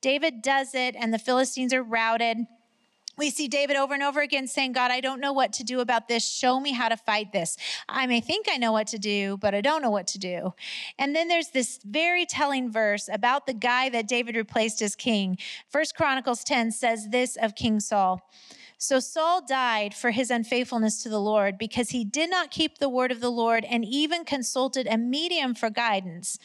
David 0.00 0.40
does 0.40 0.74
it, 0.74 0.94
and 0.96 1.12
the 1.12 1.18
Philistines 1.18 1.74
are 1.74 1.82
routed. 1.82 2.46
We 3.20 3.28
see 3.28 3.48
David 3.48 3.76
over 3.76 3.92
and 3.92 4.02
over 4.02 4.22
again 4.22 4.46
saying, 4.46 4.72
God, 4.72 4.90
I 4.90 5.02
don't 5.02 5.20
know 5.20 5.34
what 5.34 5.52
to 5.52 5.62
do 5.62 5.80
about 5.80 6.08
this. 6.08 6.26
Show 6.26 6.58
me 6.58 6.72
how 6.72 6.88
to 6.88 6.96
fight 6.96 7.32
this. 7.32 7.58
I 7.86 8.06
may 8.06 8.22
think 8.22 8.46
I 8.50 8.56
know 8.56 8.72
what 8.72 8.86
to 8.86 8.98
do, 8.98 9.36
but 9.36 9.54
I 9.54 9.60
don't 9.60 9.82
know 9.82 9.90
what 9.90 10.06
to 10.06 10.18
do. 10.18 10.54
And 10.98 11.14
then 11.14 11.28
there's 11.28 11.48
this 11.48 11.80
very 11.84 12.24
telling 12.24 12.72
verse 12.72 13.10
about 13.12 13.44
the 13.44 13.52
guy 13.52 13.90
that 13.90 14.08
David 14.08 14.36
replaced 14.36 14.80
as 14.80 14.96
king. 14.96 15.36
First 15.68 15.96
Chronicles 15.96 16.42
10 16.44 16.72
says 16.72 17.10
this 17.10 17.36
of 17.36 17.54
King 17.54 17.78
Saul. 17.78 18.26
So 18.82 18.98
Saul 18.98 19.42
died 19.42 19.92
for 19.92 20.10
his 20.10 20.30
unfaithfulness 20.30 21.02
to 21.02 21.10
the 21.10 21.20
Lord 21.20 21.58
because 21.58 21.90
he 21.90 22.02
did 22.02 22.30
not 22.30 22.50
keep 22.50 22.78
the 22.78 22.88
word 22.88 23.12
of 23.12 23.20
the 23.20 23.30
Lord 23.30 23.66
and 23.66 23.84
even 23.84 24.24
consulted 24.24 24.86
a 24.86 24.96
medium 24.96 25.54
for 25.54 25.68
guidance. 25.68 26.38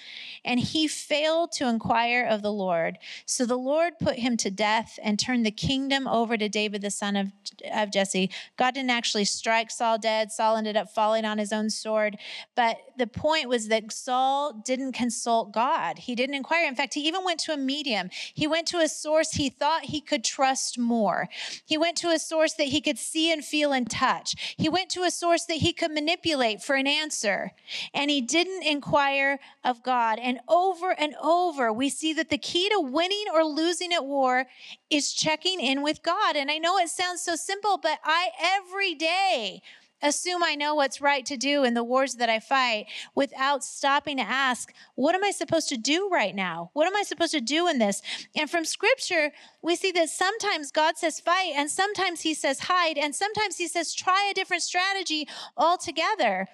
And 0.44 0.60
he 0.60 0.86
failed 0.86 1.54
to 1.54 1.70
inquire 1.70 2.25
of 2.30 2.42
the 2.42 2.51
Lord. 2.51 2.98
So 3.25 3.46
the 3.46 3.58
Lord 3.58 3.94
put 4.00 4.20
him 4.20 4.36
to 4.36 4.51
death 4.51 5.00
and 5.01 5.18
turned 5.18 5.46
the 5.46 5.50
kingdom 5.51 6.10
over 6.10 6.36
to 6.36 6.50
David, 6.50 6.82
the 6.82 6.92
son 6.92 7.15
of, 7.15 7.32
of 7.74 7.89
Jesse. 7.89 8.30
God 8.58 8.74
didn't 8.74 8.89
actually 8.89 9.24
strike 9.24 9.72
Saul 9.72 9.98
dead. 9.98 10.30
Saul 10.30 10.58
ended 10.58 10.75
up 10.75 10.94
falling 10.94 11.24
on 11.24 11.38
his 11.38 11.54
own 11.54 11.70
sword. 11.70 12.18
But 12.54 12.80
the 12.98 13.08
point 13.08 13.48
was 13.48 13.70
that 13.70 13.94
Saul 13.94 14.51
didn't 14.51 14.92
consult 14.92 15.54
God. 15.54 16.00
He 16.00 16.15
didn't 16.15 16.36
inquire. 16.36 16.68
In 16.68 16.75
fact, 16.75 16.96
he 16.96 17.08
even 17.08 17.24
went 17.24 17.39
to 17.42 17.54
a 17.54 17.58
medium. 17.58 18.10
He 18.12 18.46
went 18.46 18.68
to 18.68 18.80
a 18.80 18.89
source 18.89 19.32
he 19.32 19.50
thought 19.50 19.86
he 19.86 20.01
could 20.01 20.25
trust 20.25 20.77
more. 20.77 21.30
He 21.65 21.77
went 21.77 21.96
to 21.98 22.10
a 22.10 22.25
source 22.27 22.53
that 22.53 22.67
he 22.67 22.82
could 22.82 22.98
see 22.98 23.32
and 23.32 23.44
feel 23.44 23.72
and 23.72 23.89
touch. 23.89 24.55
He 24.58 24.70
went 24.70 24.89
to 24.91 25.03
a 25.03 25.12
source 25.12 25.46
that 25.46 25.58
he 25.58 25.74
could 25.74 25.91
manipulate 25.91 26.62
for 26.62 26.75
an 26.75 26.88
answer. 26.88 27.51
And 27.94 28.10
he 28.10 28.22
didn't 28.22 28.63
inquire 28.63 29.39
of 29.63 29.84
God. 29.84 30.20
And 30.20 30.39
over 30.48 30.91
and 30.91 31.15
over, 31.22 31.72
we 31.72 31.89
see 31.89 32.13
that 32.13 32.29
the 32.29 32.38
key 32.38 32.70
to 32.70 32.79
winning 32.79 33.25
or 33.34 33.44
losing 33.44 33.94
at 33.94 34.05
war 34.05 34.46
is 34.89 35.13
checking 35.13 35.60
in 35.60 35.82
with 35.82 36.03
God. 36.03 36.36
And 36.36 36.50
I 36.50 36.58
know 36.58 36.77
it 36.77 36.89
sounds 36.89 37.22
so 37.22 37.36
simple, 37.36 37.77
but 37.77 38.00
I 38.03 38.29
every 38.41 38.96
day 38.96 39.62
assume 40.05 40.43
I 40.43 40.55
know 40.55 40.75
what's 40.75 41.01
right 41.01 41.25
to 41.25 41.38
do 41.38 41.63
in 41.63 41.74
the 41.74 41.83
wars 41.83 42.15
that 42.15 42.29
I 42.29 42.39
fight 42.39 42.88
without 43.15 43.63
stopping 43.63 44.17
to 44.17 44.24
ask, 44.24 44.74
what 44.95 45.15
am 45.15 45.24
I 45.24 45.31
supposed 45.31 45.69
to 45.69 45.77
do 45.77 46.09
right 46.12 46.35
now? 46.35 46.69
What 46.74 46.88
am 46.88 46.95
I 46.95 47.03
supposed 47.03 47.33
to 47.33 47.41
do 47.41 47.67
in 47.67 47.79
this? 47.79 48.01
And 48.35 48.50
from 48.50 48.65
scripture, 48.65 49.31
we 49.62 49.75
see 49.75 49.91
that 49.93 50.09
sometimes 50.09 50.71
God 50.71 50.97
says 50.97 51.19
fight, 51.19 51.53
and 51.55 51.69
sometimes 51.69 52.21
he 52.21 52.33
says 52.33 52.59
hide, 52.62 52.97
and 52.97 53.15
sometimes 53.15 53.57
he 53.57 53.67
says 53.67 53.93
try 53.93 54.29
a 54.29 54.33
different 54.33 54.63
strategy 54.63 55.27
altogether. 55.57 56.47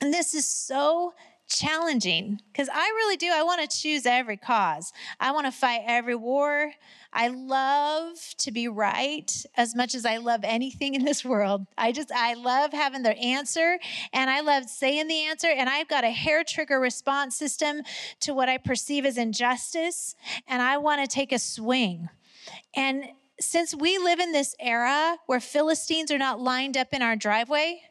And 0.00 0.12
this 0.12 0.34
is 0.34 0.46
so 0.46 1.14
challenging 1.50 2.40
because 2.52 2.68
I 2.72 2.86
really 2.88 3.16
do. 3.16 3.30
I 3.32 3.42
want 3.42 3.68
to 3.68 3.76
choose 3.76 4.06
every 4.06 4.36
cause. 4.36 4.92
I 5.18 5.32
want 5.32 5.46
to 5.46 5.52
fight 5.52 5.82
every 5.86 6.14
war. 6.14 6.72
I 7.12 7.28
love 7.28 8.16
to 8.38 8.52
be 8.52 8.68
right 8.68 9.30
as 9.56 9.74
much 9.74 9.94
as 9.94 10.04
I 10.06 10.18
love 10.18 10.40
anything 10.44 10.94
in 10.94 11.04
this 11.04 11.24
world. 11.24 11.66
I 11.76 11.92
just, 11.92 12.12
I 12.12 12.34
love 12.34 12.72
having 12.72 13.02
the 13.02 13.16
answer 13.16 13.78
and 14.12 14.30
I 14.30 14.40
love 14.40 14.64
saying 14.68 15.08
the 15.08 15.24
answer. 15.26 15.48
And 15.48 15.68
I've 15.68 15.88
got 15.88 16.04
a 16.04 16.10
hair 16.10 16.44
trigger 16.44 16.78
response 16.78 17.36
system 17.36 17.82
to 18.20 18.34
what 18.34 18.48
I 18.48 18.58
perceive 18.58 19.04
as 19.04 19.18
injustice. 19.18 20.14
And 20.46 20.62
I 20.62 20.78
want 20.78 21.00
to 21.02 21.06
take 21.06 21.32
a 21.32 21.38
swing. 21.38 22.08
And 22.74 23.04
since 23.40 23.74
we 23.74 23.98
live 23.98 24.20
in 24.20 24.32
this 24.32 24.54
era 24.60 25.16
where 25.26 25.40
Philistines 25.40 26.10
are 26.10 26.18
not 26.18 26.40
lined 26.40 26.76
up 26.76 26.88
in 26.92 27.02
our 27.02 27.16
driveway, 27.16 27.82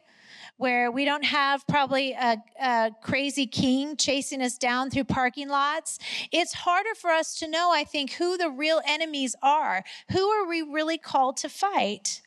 where 0.60 0.90
we 0.90 1.06
don't 1.06 1.24
have 1.24 1.66
probably 1.66 2.12
a, 2.12 2.36
a, 2.60 2.90
crazy 3.00 3.46
king 3.46 3.96
chasing 3.96 4.42
us 4.42 4.58
down 4.58 4.90
through 4.90 5.04
parking 5.04 5.48
lots. 5.48 5.98
It's 6.30 6.52
harder 6.52 6.94
for 6.94 7.08
us 7.08 7.38
to 7.38 7.48
know, 7.48 7.72
I 7.72 7.82
think, 7.84 8.12
who 8.12 8.36
the 8.36 8.50
real 8.50 8.82
enemies 8.86 9.34
are. 9.42 9.82
Who 10.12 10.28
are 10.28 10.46
we 10.46 10.60
really 10.60 10.98
called 10.98 11.38
to 11.38 11.48
fight? 11.48 12.20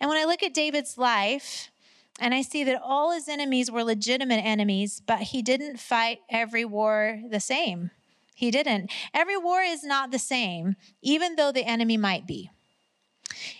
And 0.00 0.08
when 0.08 0.20
I 0.20 0.24
look 0.24 0.44
at 0.44 0.54
David's 0.54 0.96
life, 0.96 1.72
and 2.20 2.32
I 2.32 2.42
see 2.42 2.62
that 2.62 2.80
all 2.80 3.10
his 3.10 3.28
enemies 3.28 3.72
were 3.72 3.82
legitimate 3.82 4.44
enemies, 4.44 5.02
but 5.04 5.18
he 5.18 5.42
didn't 5.42 5.80
fight 5.80 6.20
every 6.30 6.64
war 6.64 7.20
the 7.28 7.40
same. 7.40 7.90
He 8.36 8.52
didn't. 8.52 8.92
Every 9.12 9.36
war 9.36 9.62
is 9.62 9.82
not 9.82 10.12
the 10.12 10.20
same, 10.20 10.76
even 11.02 11.34
though 11.34 11.50
the 11.50 11.64
enemy 11.64 11.96
might 11.96 12.24
be. 12.24 12.50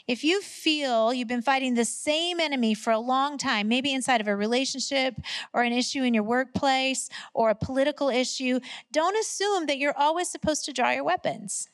If 0.07 0.23
you 0.23 0.41
feel 0.43 1.13
you've 1.13 1.29
been 1.29 1.43
fighting 1.43 1.75
the 1.75 1.85
same 1.85 2.41
enemy 2.41 2.75
for 2.75 2.93
a 2.93 2.99
long 2.99 3.39
time, 3.39 3.69
maybe 3.69 3.93
inside 3.93 4.21
of 4.21 4.29
a 4.29 4.37
relationship 4.37 5.17
or 5.53 5.63
an 5.63 5.73
issue 5.73 6.03
in 6.03 6.15
your 6.15 6.23
workplace 6.23 7.09
or 7.33 7.51
a 7.51 7.55
political 7.55 8.09
issue, 8.09 8.61
don't 8.93 9.17
assume 9.17 9.67
that 9.67 9.79
you're 9.79 9.97
always 9.97 10.29
supposed 10.29 10.65
to 10.67 10.73
draw 10.73 10.91
your 10.91 11.05
weapons. 11.05 11.69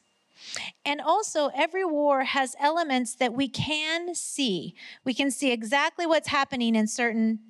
And 0.84 1.00
also, 1.00 1.50
every 1.54 1.84
war 1.84 2.24
has 2.24 2.56
elements 2.58 3.14
that 3.16 3.34
we 3.34 3.48
can 3.48 4.14
see. 4.14 4.74
We 5.04 5.12
can 5.12 5.30
see 5.30 5.52
exactly 5.52 6.06
what's 6.06 6.28
happening 6.28 6.74
in 6.74 6.86
certain 6.86 7.40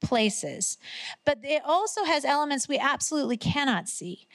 places. 0.00 0.78
But 1.24 1.38
it 1.42 1.62
also 1.64 2.04
has 2.04 2.24
elements 2.24 2.68
we 2.68 2.78
absolutely 2.78 3.36
cannot 3.36 3.88
see. 3.88 4.28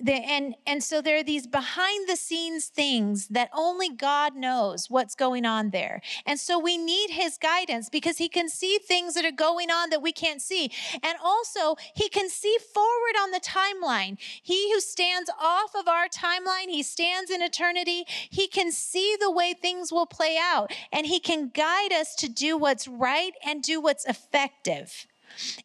The, 0.00 0.12
and, 0.12 0.54
and 0.66 0.82
so 0.82 1.00
there 1.00 1.18
are 1.18 1.22
these 1.22 1.46
behind 1.46 2.08
the 2.08 2.16
scenes 2.16 2.66
things 2.66 3.28
that 3.28 3.50
only 3.52 3.88
God 3.88 4.36
knows 4.36 4.88
what's 4.88 5.14
going 5.14 5.44
on 5.44 5.70
there. 5.70 6.00
And 6.26 6.38
so 6.38 6.58
we 6.58 6.78
need 6.78 7.10
his 7.10 7.38
guidance 7.38 7.88
because 7.88 8.18
he 8.18 8.28
can 8.28 8.48
see 8.48 8.78
things 8.78 9.14
that 9.14 9.24
are 9.24 9.32
going 9.32 9.70
on 9.70 9.90
that 9.90 10.02
we 10.02 10.12
can't 10.12 10.40
see. 10.40 10.70
And 11.02 11.16
also, 11.22 11.76
he 11.94 12.08
can 12.08 12.28
see 12.28 12.56
forward 12.72 13.16
on 13.20 13.30
the 13.30 13.40
timeline. 13.40 14.18
He 14.20 14.72
who 14.72 14.80
stands 14.80 15.30
off 15.40 15.74
of 15.74 15.88
our 15.88 16.08
timeline, 16.08 16.68
he 16.68 16.82
stands 16.82 17.30
in 17.30 17.42
eternity. 17.42 18.04
He 18.30 18.46
can 18.48 18.70
see 18.72 19.16
the 19.18 19.30
way 19.30 19.54
things 19.54 19.92
will 19.92 20.06
play 20.06 20.38
out 20.40 20.72
and 20.92 21.06
he 21.06 21.20
can 21.20 21.50
guide 21.52 21.92
us 21.92 22.14
to 22.16 22.28
do 22.28 22.56
what's 22.56 22.86
right 22.88 23.32
and 23.44 23.62
do 23.62 23.80
what's 23.80 24.06
effective. 24.06 25.06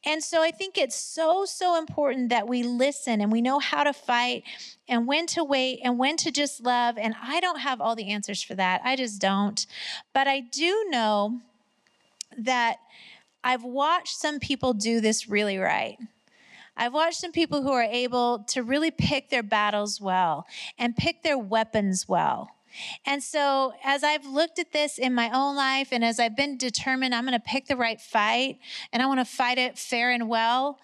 And 0.05 0.23
so 0.23 0.41
I 0.41 0.51
think 0.51 0.77
it's 0.77 0.95
so, 0.95 1.45
so 1.45 1.77
important 1.77 2.29
that 2.29 2.47
we 2.47 2.63
listen 2.63 3.21
and 3.21 3.31
we 3.31 3.41
know 3.41 3.59
how 3.59 3.83
to 3.83 3.93
fight 3.93 4.43
and 4.87 5.07
when 5.07 5.25
to 5.27 5.43
wait 5.43 5.79
and 5.83 5.97
when 5.97 6.17
to 6.17 6.31
just 6.31 6.61
love. 6.61 6.97
And 6.97 7.15
I 7.21 7.39
don't 7.39 7.59
have 7.59 7.81
all 7.81 7.95
the 7.95 8.09
answers 8.09 8.41
for 8.41 8.55
that. 8.55 8.81
I 8.83 8.95
just 8.95 9.19
don't. 9.21 9.65
But 10.13 10.27
I 10.27 10.39
do 10.41 10.85
know 10.89 11.41
that 12.37 12.77
I've 13.43 13.63
watched 13.63 14.15
some 14.15 14.39
people 14.39 14.73
do 14.73 15.01
this 15.01 15.29
really 15.29 15.57
right. 15.57 15.97
I've 16.75 16.93
watched 16.93 17.19
some 17.19 17.31
people 17.31 17.61
who 17.61 17.71
are 17.71 17.83
able 17.83 18.39
to 18.49 18.63
really 18.63 18.89
pick 18.89 19.29
their 19.29 19.43
battles 19.43 20.01
well 20.01 20.47
and 20.77 20.95
pick 20.95 21.21
their 21.21 21.37
weapons 21.37 22.07
well. 22.07 22.49
And 23.05 23.21
so, 23.21 23.73
as 23.83 24.03
I've 24.03 24.25
looked 24.25 24.59
at 24.59 24.71
this 24.71 24.97
in 24.97 25.13
my 25.13 25.29
own 25.33 25.55
life, 25.55 25.89
and 25.91 26.03
as 26.03 26.19
I've 26.19 26.35
been 26.35 26.57
determined, 26.57 27.13
I'm 27.13 27.25
going 27.25 27.37
to 27.37 27.43
pick 27.45 27.67
the 27.67 27.75
right 27.75 27.99
fight, 27.99 28.59
and 28.91 29.01
I 29.01 29.05
want 29.05 29.19
to 29.19 29.25
fight 29.25 29.57
it 29.57 29.77
fair 29.77 30.11
and 30.11 30.29
well. 30.29 30.79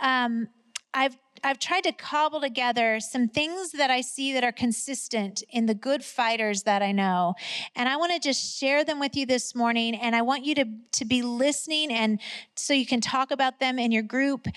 Um, 0.00 0.48
I've 0.92 1.16
I've 1.44 1.58
tried 1.58 1.82
to 1.84 1.92
cobble 1.92 2.40
together 2.40 2.98
some 3.00 3.28
things 3.28 3.72
that 3.72 3.90
I 3.90 4.00
see 4.00 4.32
that 4.32 4.42
are 4.42 4.52
consistent 4.52 5.42
in 5.50 5.66
the 5.66 5.74
good 5.74 6.04
fighters 6.04 6.62
that 6.64 6.82
I 6.82 6.92
know. 6.92 7.34
And 7.74 7.88
I 7.88 7.96
want 7.96 8.12
to 8.12 8.18
just 8.18 8.58
share 8.58 8.84
them 8.84 8.98
with 8.98 9.16
you 9.16 9.26
this 9.26 9.54
morning. 9.54 9.94
And 9.94 10.16
I 10.16 10.22
want 10.22 10.44
you 10.44 10.54
to, 10.56 10.64
to 10.92 11.04
be 11.04 11.22
listening 11.22 11.92
and 11.92 12.20
so 12.54 12.72
you 12.72 12.86
can 12.86 13.00
talk 13.00 13.30
about 13.30 13.60
them 13.60 13.78
in 13.78 13.92
your 13.92 14.02
group 14.02 14.48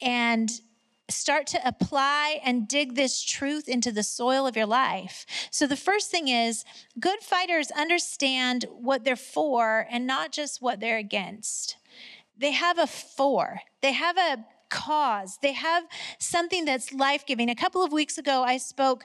and 0.00 0.50
start 1.08 1.46
to 1.48 1.66
apply 1.66 2.40
and 2.44 2.68
dig 2.68 2.94
this 2.94 3.22
truth 3.22 3.68
into 3.68 3.90
the 3.90 4.02
soil 4.02 4.46
of 4.46 4.56
your 4.56 4.66
life. 4.66 5.24
So, 5.50 5.66
the 5.66 5.76
first 5.76 6.10
thing 6.10 6.28
is 6.28 6.64
good 7.00 7.20
fighters 7.20 7.70
understand 7.70 8.66
what 8.70 9.04
they're 9.04 9.16
for 9.16 9.86
and 9.90 10.06
not 10.06 10.32
just 10.32 10.62
what 10.62 10.80
they're 10.80 10.98
against. 10.98 11.76
They 12.36 12.52
have 12.52 12.78
a 12.78 12.86
for, 12.86 13.60
they 13.80 13.92
have 13.92 14.16
a 14.16 14.44
cause, 14.68 15.38
they 15.42 15.54
have 15.54 15.84
something 16.18 16.64
that's 16.64 16.92
life 16.92 17.24
giving. 17.26 17.48
A 17.48 17.54
couple 17.54 17.82
of 17.82 17.92
weeks 17.92 18.18
ago, 18.18 18.42
I 18.42 18.58
spoke 18.58 19.04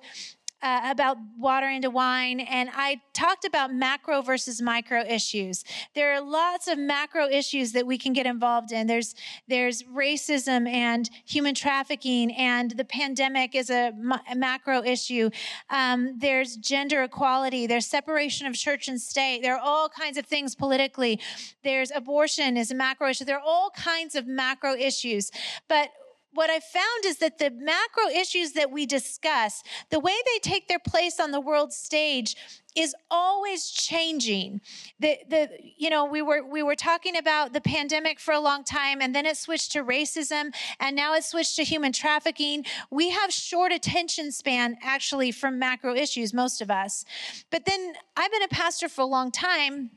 uh, 0.63 0.79
about 0.85 1.17
water 1.37 1.67
into 1.67 1.89
wine, 1.89 2.39
and 2.39 2.69
I 2.73 3.01
talked 3.13 3.43
about 3.43 3.73
macro 3.73 4.21
versus 4.21 4.61
micro 4.61 5.01
issues. 5.01 5.65
There 5.93 6.13
are 6.13 6.21
lots 6.21 6.69
of 6.69 6.79
macro 6.79 7.27
issues 7.27 7.73
that 7.73 7.85
we 7.85 7.97
can 7.97 8.13
get 8.13 8.25
involved 8.25 8.71
in. 8.71 8.87
There's 8.87 9.13
there's 9.49 9.83
racism 9.83 10.67
and 10.67 11.09
human 11.25 11.53
trafficking, 11.53 12.33
and 12.35 12.71
the 12.71 12.85
pandemic 12.85 13.55
is 13.55 13.69
a, 13.69 13.91
macro 14.35 14.83
issue. 14.83 15.29
Um, 15.69 16.17
there's 16.17 16.55
gender 16.55 17.03
equality. 17.03 17.67
There's 17.67 17.85
separation 17.85 18.47
of 18.47 18.53
church 18.53 18.87
and 18.87 18.99
state. 18.99 19.41
There 19.41 19.55
are 19.55 19.61
all 19.61 19.89
kinds 19.89 20.17
of 20.17 20.25
things 20.25 20.55
politically. 20.55 21.19
There's 21.63 21.91
abortion 21.91 22.55
is 22.55 22.71
a 22.71 22.75
macro 22.75 23.09
issue. 23.09 23.25
There 23.25 23.37
are 23.37 23.45
all 23.45 23.69
kinds 23.75 24.15
of 24.15 24.27
macro 24.27 24.75
issues, 24.75 25.29
but 25.67 25.89
what 26.33 26.49
I 26.49 26.59
found 26.59 27.05
is 27.05 27.17
that 27.17 27.37
the 27.37 27.51
macro 27.51 28.07
issues 28.07 28.53
that 28.53 28.71
we 28.71 28.85
discuss, 28.85 29.63
the 29.89 29.99
way 29.99 30.13
they 30.25 30.39
take 30.39 30.67
their 30.67 30.79
place 30.79 31.19
on 31.19 31.31
the 31.31 31.39
world 31.39 31.73
stage 31.73 32.35
is 32.75 32.95
always 33.11 33.69
changing. 33.69 34.61
The 34.99 35.19
the 35.29 35.49
you 35.77 35.89
know, 35.89 36.05
we 36.05 36.21
were 36.21 36.43
we 36.43 36.63
were 36.63 36.75
talking 36.75 37.15
about 37.15 37.53
the 37.53 37.61
pandemic 37.61 38.19
for 38.19 38.33
a 38.33 38.39
long 38.39 38.63
time 38.63 39.01
and 39.01 39.13
then 39.13 39.25
it 39.25 39.37
switched 39.37 39.71
to 39.73 39.83
racism 39.83 40.53
and 40.79 40.95
now 40.95 41.13
it 41.13 41.23
switched 41.23 41.55
to 41.57 41.63
human 41.63 41.91
trafficking. 41.91 42.65
We 42.89 43.11
have 43.11 43.31
short 43.31 43.71
attention 43.71 44.31
span 44.31 44.77
actually 44.81 45.31
from 45.31 45.59
macro 45.59 45.95
issues 45.95 46.33
most 46.33 46.61
of 46.61 46.71
us. 46.71 47.05
But 47.51 47.65
then 47.65 47.93
I've 48.17 48.31
been 48.31 48.43
a 48.43 48.47
pastor 48.47 48.89
for 48.89 49.01
a 49.01 49.05
long 49.05 49.31
time 49.31 49.91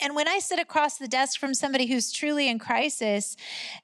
and 0.00 0.14
when 0.14 0.28
I 0.28 0.38
sit 0.38 0.58
across 0.58 0.98
the 0.98 1.08
desk 1.08 1.38
from 1.38 1.54
somebody 1.54 1.86
who's 1.86 2.12
truly 2.12 2.48
in 2.48 2.58
crisis, 2.58 3.36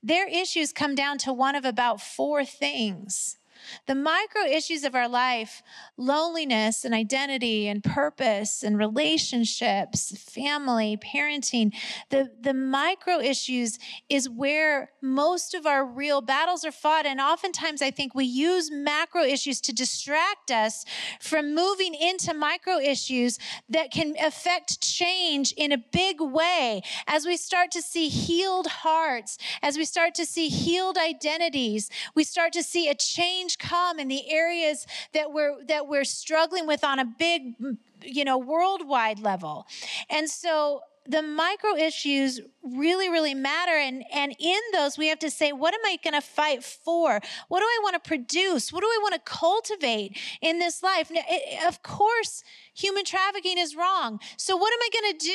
their 0.03 0.27
issues 0.29 0.73
come 0.73 0.95
down 0.95 1.19
to 1.19 1.33
one 1.33 1.55
of 1.55 1.65
about 1.65 2.01
four 2.01 2.45
things. 2.45 3.39
The 3.87 3.95
micro 3.95 4.43
issues 4.43 4.85
of 4.85 4.95
our 4.95 5.09
life, 5.09 5.63
loneliness 5.97 6.85
and 6.85 6.95
identity 6.95 7.69
and 7.69 7.83
purpose 7.83 8.63
and 8.63 8.79
relationships, 8.79 10.17
family, 10.19 10.97
parenting, 10.97 11.73
the, 12.11 12.31
the 12.41 12.55
micro 12.55 13.19
issues 13.21 13.79
is 14.09 14.29
where 14.29 14.91
most 15.03 15.55
of 15.55 15.67
our 15.67 15.85
real 15.85 16.21
battles 16.21 16.65
are 16.65 16.73
fought. 16.73 17.07
And 17.07 17.21
oftentimes 17.21 17.83
I 17.83 17.91
think 17.91 18.15
we 18.15 18.25
use 18.25 18.71
macro 18.71 19.23
issues 19.23 19.61
to 19.63 19.73
distract 19.73 20.51
us 20.51 20.85
from 21.21 21.55
moving 21.55 21.95
into 21.95 22.35
micro 22.35 22.79
issues 22.79 23.39
that 23.69 23.91
can 23.91 24.15
affect 24.21 24.81
change 24.81 25.53
in 25.57 25.73
a 25.73 25.79
big 25.79 26.21
way 26.21 26.83
as 27.07 27.27
we 27.27 27.37
start 27.37 27.71
to 27.73 27.83
see 27.83 28.09
healed 28.09 28.67
hearts, 28.67 29.39
as 29.63 29.77
we 29.77 29.85
start 29.85 30.15
to 30.15 30.27
see 30.27 30.49
healed 30.49 30.99
identities, 30.99 31.91
we 32.15 32.25
start 32.25 32.53
to 32.53 32.63
see 32.63 32.89
a 32.89 32.95
change 32.95 33.56
come 33.59 33.99
in 33.99 34.09
the 34.09 34.31
areas 34.31 34.87
that 35.13 35.33
we're 35.33 35.65
that 35.67 35.87
we're 35.87 36.05
struggling 36.05 36.67
with 36.67 36.85
on 36.85 36.99
a 36.99 37.05
big 37.05 37.55
you 38.03 38.25
know, 38.25 38.39
worldwide 38.39 39.19
level. 39.19 39.67
And 40.11 40.29
so 40.29 40.83
the 41.09 41.23
micro 41.23 41.77
issues 41.77 42.41
really 42.65 43.09
really 43.09 43.35
matter. 43.35 43.71
And 43.71 44.05
and 44.13 44.35
in 44.41 44.61
those 44.73 44.99
we 44.99 45.07
have 45.09 45.21
to 45.21 45.31
say 45.31 45.53
what 45.53 45.73
am 45.73 45.81
i 45.85 45.99
going 46.03 46.15
to 46.15 46.21
fight 46.21 46.65
for? 46.65 47.21
What 47.49 47.61
do 47.61 47.65
i 47.65 47.81
want 47.83 48.03
to 48.03 48.09
produce? 48.09 48.73
What 48.73 48.81
do 48.81 48.87
i 48.87 48.99
want 49.03 49.15
to 49.15 49.21
cultivate 49.21 50.19
in 50.41 50.59
this 50.59 50.83
life? 50.83 51.11
Now, 51.11 51.23
it, 51.29 51.67
of 51.67 51.83
course 51.83 52.43
human 52.75 53.05
trafficking 53.05 53.57
is 53.57 53.77
wrong. 53.77 54.19
So 54.37 54.57
what 54.57 54.73
am 54.73 54.81
i 54.83 54.89
going 55.01 55.19
to 55.19 55.27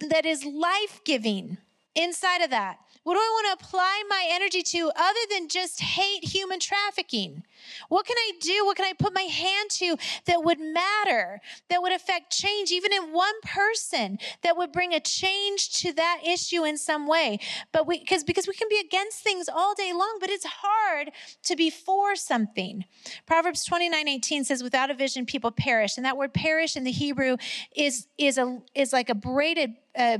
do 0.00 0.08
that 0.08 0.26
is 0.26 0.44
life-giving 0.44 1.58
inside 1.94 2.42
of 2.42 2.50
that 2.50 2.78
what 3.04 3.14
do 3.14 3.20
I 3.20 3.30
want 3.34 3.58
to 3.60 3.64
apply 3.64 4.02
my 4.08 4.26
energy 4.30 4.62
to 4.62 4.90
other 4.96 5.20
than 5.30 5.48
just 5.48 5.80
hate 5.80 6.24
human 6.24 6.58
trafficking? 6.58 7.44
What 7.88 8.06
can 8.06 8.16
I 8.16 8.32
do? 8.40 8.64
What 8.64 8.76
can 8.76 8.86
I 8.86 8.94
put 8.94 9.14
my 9.14 9.22
hand 9.22 9.70
to 9.72 9.96
that 10.24 10.42
would 10.42 10.58
matter, 10.58 11.40
that 11.68 11.82
would 11.82 11.92
affect 11.92 12.32
change, 12.32 12.70
even 12.70 12.92
in 12.92 13.12
one 13.12 13.34
person, 13.42 14.18
that 14.42 14.56
would 14.56 14.72
bring 14.72 14.94
a 14.94 15.00
change 15.00 15.70
to 15.80 15.92
that 15.92 16.20
issue 16.26 16.64
in 16.64 16.78
some 16.78 17.06
way? 17.06 17.38
But 17.72 17.86
we, 17.86 17.98
because 17.98 18.24
because 18.24 18.48
we 18.48 18.54
can 18.54 18.68
be 18.70 18.78
against 18.78 19.20
things 19.20 19.48
all 19.52 19.74
day 19.74 19.92
long, 19.92 20.16
but 20.18 20.30
it's 20.30 20.46
hard 20.46 21.10
to 21.42 21.56
be 21.56 21.68
for 21.68 22.16
something. 22.16 22.86
Proverbs 23.26 23.64
29, 23.64 24.08
18 24.08 24.44
says, 24.44 24.62
without 24.62 24.90
a 24.90 24.94
vision, 24.94 25.26
people 25.26 25.50
perish. 25.50 25.96
And 25.96 26.06
that 26.06 26.16
word 26.16 26.32
perish 26.32 26.74
in 26.74 26.84
the 26.84 26.90
Hebrew 26.90 27.36
is, 27.76 28.06
is, 28.16 28.38
a, 28.38 28.62
is 28.74 28.92
like 28.94 29.10
a 29.10 29.14
braided, 29.14 29.74
uh, 29.96 30.18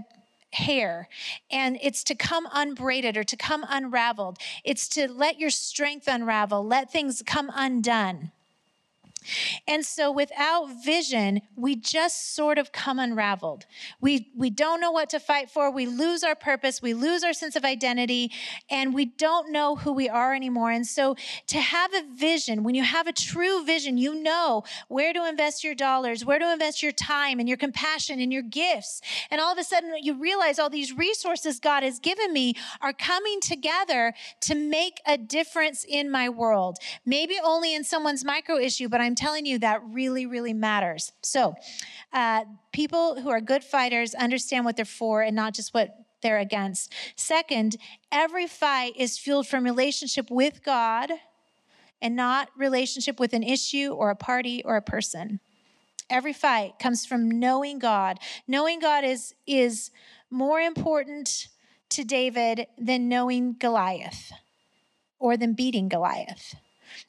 hair 0.55 1.09
and 1.51 1.79
it's 1.83 2.03
to 2.05 2.15
come 2.15 2.49
unbraided 2.53 3.17
or 3.17 3.25
to 3.25 3.37
come 3.37 3.65
unraveled. 3.69 4.39
It's 4.65 4.89
to 4.91 5.09
let 5.09 5.39
your 5.39 5.51
strength 5.51 6.09
unravel, 6.09 6.67
let 6.67 6.91
things 6.91 7.23
come 7.25 7.51
undone. 7.55 8.33
And 9.67 9.85
so 9.85 10.11
without 10.11 10.69
vision, 10.85 11.43
we 11.57 11.77
just 11.77 12.35
sort 12.35 12.59
of 12.59 12.73
come 12.73 12.99
unraveled. 12.99 13.67
We 14.01 14.31
we 14.37 14.51
don't 14.51 14.81
know 14.81 14.91
what 14.91 15.11
to 15.11 15.21
fight 15.21 15.51
for. 15.51 15.71
We 15.71 15.87
lose 15.87 16.23
our 16.23 16.35
purpose, 16.35 16.83
we 16.83 16.95
lose 16.95 17.25
our 17.25 17.33
sense 17.33 17.57
of 17.57 17.65
identity, 17.65 18.31
and 18.71 18.95
we 18.95 19.07
don't 19.07 19.51
know 19.51 19.77
who 19.77 19.93
we 19.93 20.09
are 20.09 20.35
anymore. 20.35 20.71
And 20.71 20.87
so 20.87 21.17
to 21.49 21.59
have 21.59 21.93
a 21.95 22.03
vision, 22.15 22.63
when 22.63 22.75
you 22.75 22.83
have 22.83 23.07
a 23.07 23.13
true 23.13 23.65
vision, 23.65 23.99
you 23.99 24.15
know 24.15 24.65
where 24.89 25.13
to 25.13 25.29
invest 25.29 25.65
your 25.65 25.75
dollars, 25.75 26.25
where 26.25 26.39
to 26.39 26.53
invest 26.53 26.83
your 26.83 26.93
time 26.93 27.41
and 27.41 27.49
your 27.49 27.59
compassion 27.59 28.21
and 28.21 28.33
your 28.33 28.43
gifts. 28.43 29.01
And 29.31 29.41
all 29.41 29.53
of 29.53 29.59
a 29.59 29.65
sudden 29.65 29.93
you 30.01 30.15
realize 30.15 30.59
all 30.59 30.71
these 30.71 30.97
resources 30.97 31.61
God 31.61 31.83
has 31.83 31.99
given 31.99 32.33
me 32.33 32.55
are 32.81 32.93
coming 32.93 33.41
together 33.41 34.15
to 34.43 34.55
make 34.55 35.01
a 35.07 35.17
difference 35.17 35.85
in 35.89 36.11
my 36.11 36.29
world. 36.29 36.79
Maybe 37.05 37.37
only 37.43 37.75
in 37.75 37.85
someone's 37.85 38.25
micro 38.25 38.57
issue, 38.59 38.89
but 38.89 39.01
I'm 39.01 39.14
I'm 39.15 39.17
telling 39.17 39.47
you 39.47 39.61
that 39.61 39.81
really, 39.93 40.27
really 40.27 40.53
matters. 40.53 41.13
So, 41.23 41.55
uh, 42.13 42.47
people 42.73 43.21
who 43.21 43.31
are 43.31 43.41
good 43.41 43.63
fighters 43.63 44.13
understand 44.13 44.65
what 44.65 44.75
they're 44.75 44.85
for 44.85 45.23
and 45.23 45.37
not 45.37 45.55
just 45.55 45.73
what 45.73 45.97
they're 46.21 46.41
against. 46.41 46.93
Second, 47.15 47.77
every 48.11 48.49
fight 48.49 48.95
is 48.97 49.17
fueled 49.17 49.47
from 49.47 49.63
relationship 49.63 50.33
with 50.33 50.65
God 50.65 51.13
and 52.03 52.17
not 52.17 52.49
relationship 52.59 53.21
with 53.21 53.35
an 53.35 53.45
issue 53.45 53.93
or 53.93 54.11
a 54.11 54.17
party 54.17 54.65
or 54.65 54.75
a 54.75 54.83
person. 54.83 55.39
Every 56.11 56.33
fight 56.33 56.81
comes 56.81 57.07
from 57.07 57.39
knowing 57.39 57.79
God. 57.79 58.19
Knowing 58.49 58.81
God 58.81 59.05
is, 59.05 59.33
is 59.47 59.93
more 60.29 60.59
important 60.59 61.47
to 61.91 62.03
David 62.03 62.67
than 62.77 63.09
knowing 63.09 63.55
Goliath 63.61 64.33
or 65.21 65.37
than 65.37 65.53
beating 65.53 65.89
Goliath. 65.89 66.57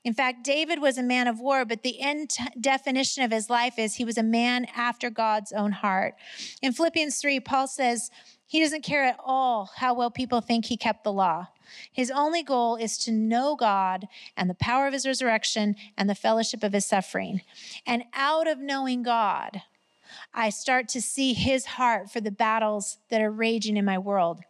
In 0.04 0.14
fact, 0.14 0.44
David 0.44 0.82
was 0.82 0.98
a 0.98 1.04
man 1.04 1.28
of 1.28 1.40
war, 1.40 1.66
but 1.66 1.84
the 1.84 2.00
end 2.02 2.32
definition 2.60 3.24
of 3.24 3.32
his 3.32 3.50
life 3.50 3.78
is 3.78 3.96
he 3.96 4.06
was 4.06 4.18
a 4.18 4.24
man 4.24 4.66
after 4.76 5.10
God's 5.10 5.52
own 5.52 5.72
heart. 5.72 6.16
In 6.62 6.74
Philippians 6.74 7.18
3, 7.18 7.40
Paul 7.40 7.68
says 7.68 8.10
he 8.48 8.60
doesn't 8.60 8.84
care 8.84 9.04
at 9.04 9.20
all 9.24 9.72
how 9.78 9.94
well 9.94 10.12
people 10.12 10.42
think 10.42 10.66
he 10.66 10.78
kept 10.78 11.04
the 11.04 11.12
law. 11.12 11.48
His 11.92 12.12
only 12.12 12.44
goal 12.44 12.76
is 12.76 12.98
to 13.00 13.12
know 13.12 13.56
God 13.56 14.08
and 14.38 14.50
the 14.50 14.56
power 14.56 14.88
of 14.88 14.94
his 14.94 15.06
resurrection 15.06 15.76
and 15.98 16.10
the 16.10 16.16
fellowship 16.16 16.64
of 16.64 16.74
his 16.74 16.86
suffering. 16.86 17.42
And 17.86 18.04
out 18.14 18.48
of 18.48 18.60
knowing 18.60 19.04
God, 19.04 19.62
I 20.34 20.50
start 20.50 20.88
to 20.90 21.02
see 21.02 21.34
his 21.34 21.66
heart 21.66 22.12
for 22.12 22.22
the 22.22 22.32
battles 22.32 22.98
that 23.10 23.22
are 23.22 23.32
raging 23.32 23.78
in 23.78 23.86
my 23.86 23.98
world. 23.98 24.42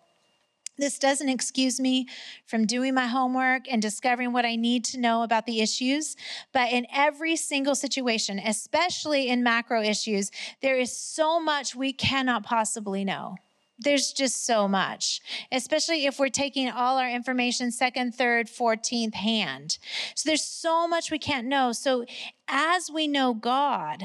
This 0.78 1.00
doesn't 1.00 1.30
excuse 1.30 1.80
me 1.80 2.08
from 2.46 2.66
doing 2.66 2.94
my 2.94 3.08
homework 3.08 3.72
and 3.72 3.82
discovering 3.82 4.34
what 4.34 4.46
I 4.46 4.56
need 4.56 4.84
to 4.86 5.00
know 5.00 5.24
about 5.24 5.46
the 5.46 5.62
issues, 5.62 6.18
but 6.52 6.72
in 6.72 6.86
every 6.94 7.36
single 7.36 7.76
situation, 7.76 8.40
especially 8.40 9.30
in 9.30 9.42
macro 9.42 9.82
issues, 9.82 10.32
there 10.62 10.78
is 10.78 10.96
so 10.96 11.40
much 11.40 11.76
we 11.76 11.94
cannot 11.94 12.44
possibly 12.44 13.06
know. 13.06 13.36
There's 13.78 14.14
just 14.14 14.46
so 14.46 14.68
much, 14.68 15.22
especially 15.52 16.06
if 16.06 16.18
we're 16.18 16.30
taking 16.30 16.70
all 16.70 16.98
our 16.98 17.10
information 17.10 17.72
second, 17.72 18.16
third, 18.16 18.48
14th 18.48 19.16
hand. 19.16 19.78
So 20.16 20.30
there's 20.30 20.44
so 20.44 20.88
much 20.88 21.12
we 21.12 21.20
can't 21.20 21.48
know. 21.48 21.74
So 21.74 22.06
as 22.48 22.90
we 22.90 23.08
know 23.08 23.34
God, 23.34 24.04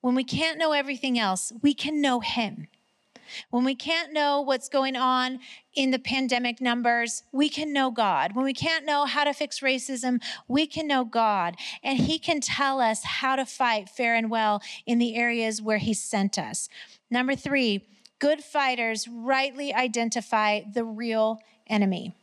when 0.00 0.16
we 0.16 0.24
can't 0.24 0.58
know 0.58 0.72
everything 0.72 1.18
else, 1.18 1.52
we 1.62 1.72
can 1.72 2.00
know 2.00 2.18
Him. 2.18 2.66
When 3.50 3.64
we 3.64 3.74
can't 3.74 4.12
know 4.12 4.40
what's 4.40 4.68
going 4.68 4.96
on 4.96 5.40
in 5.74 5.90
the 5.90 5.98
pandemic 5.98 6.60
numbers, 6.60 7.22
we 7.32 7.48
can 7.48 7.72
know 7.72 7.90
God. 7.90 8.34
When 8.34 8.44
we 8.44 8.54
can't 8.54 8.84
know 8.84 9.04
how 9.04 9.24
to 9.24 9.32
fix 9.32 9.60
racism, 9.60 10.22
we 10.48 10.66
can 10.66 10.86
know 10.86 11.04
God. 11.04 11.56
And 11.82 11.98
He 11.98 12.18
can 12.18 12.40
tell 12.40 12.80
us 12.80 13.04
how 13.04 13.36
to 13.36 13.46
fight 13.46 13.88
fair 13.88 14.14
and 14.14 14.30
well 14.30 14.62
in 14.86 14.98
the 14.98 15.16
areas 15.16 15.62
where 15.62 15.78
He 15.78 15.94
sent 15.94 16.38
us. 16.38 16.68
Number 17.10 17.34
three, 17.34 17.86
good 18.18 18.42
fighters 18.42 19.08
rightly 19.08 19.74
identify 19.74 20.60
the 20.72 20.84
real 20.84 21.40
enemy. 21.66 22.14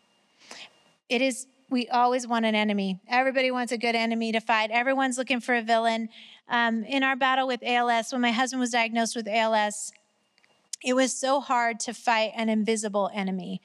It 1.10 1.22
is 1.22 1.48
we 1.70 1.88
always 1.90 2.28
want 2.28 2.46
an 2.46 2.56
enemy. 2.56 3.00
Everybody 3.08 3.52
wants 3.52 3.72
a 3.72 3.78
good 3.78 3.96
enemy 3.96 4.32
to 4.32 4.40
fight. 4.40 4.72
Everyone's 4.72 5.18
looking 5.18 5.40
for 5.40 5.56
a 5.56 5.62
villain. 5.62 6.10
Um, 6.48 6.84
in 6.84 7.04
our 7.04 7.16
battle 7.16 7.48
with 7.48 7.62
ALS, 7.64 8.12
when 8.12 8.22
my 8.22 8.32
husband 8.32 8.60
was 8.60 8.72
diagnosed 8.72 9.16
with 9.16 9.28
ALS, 9.28 9.92
it 10.84 10.94
was 10.94 11.14
so 11.14 11.40
hard 11.40 11.80
to 11.82 11.94
fight 11.94 12.32
an 12.36 12.50
invisible 12.50 13.10
enemy. 13.14 13.62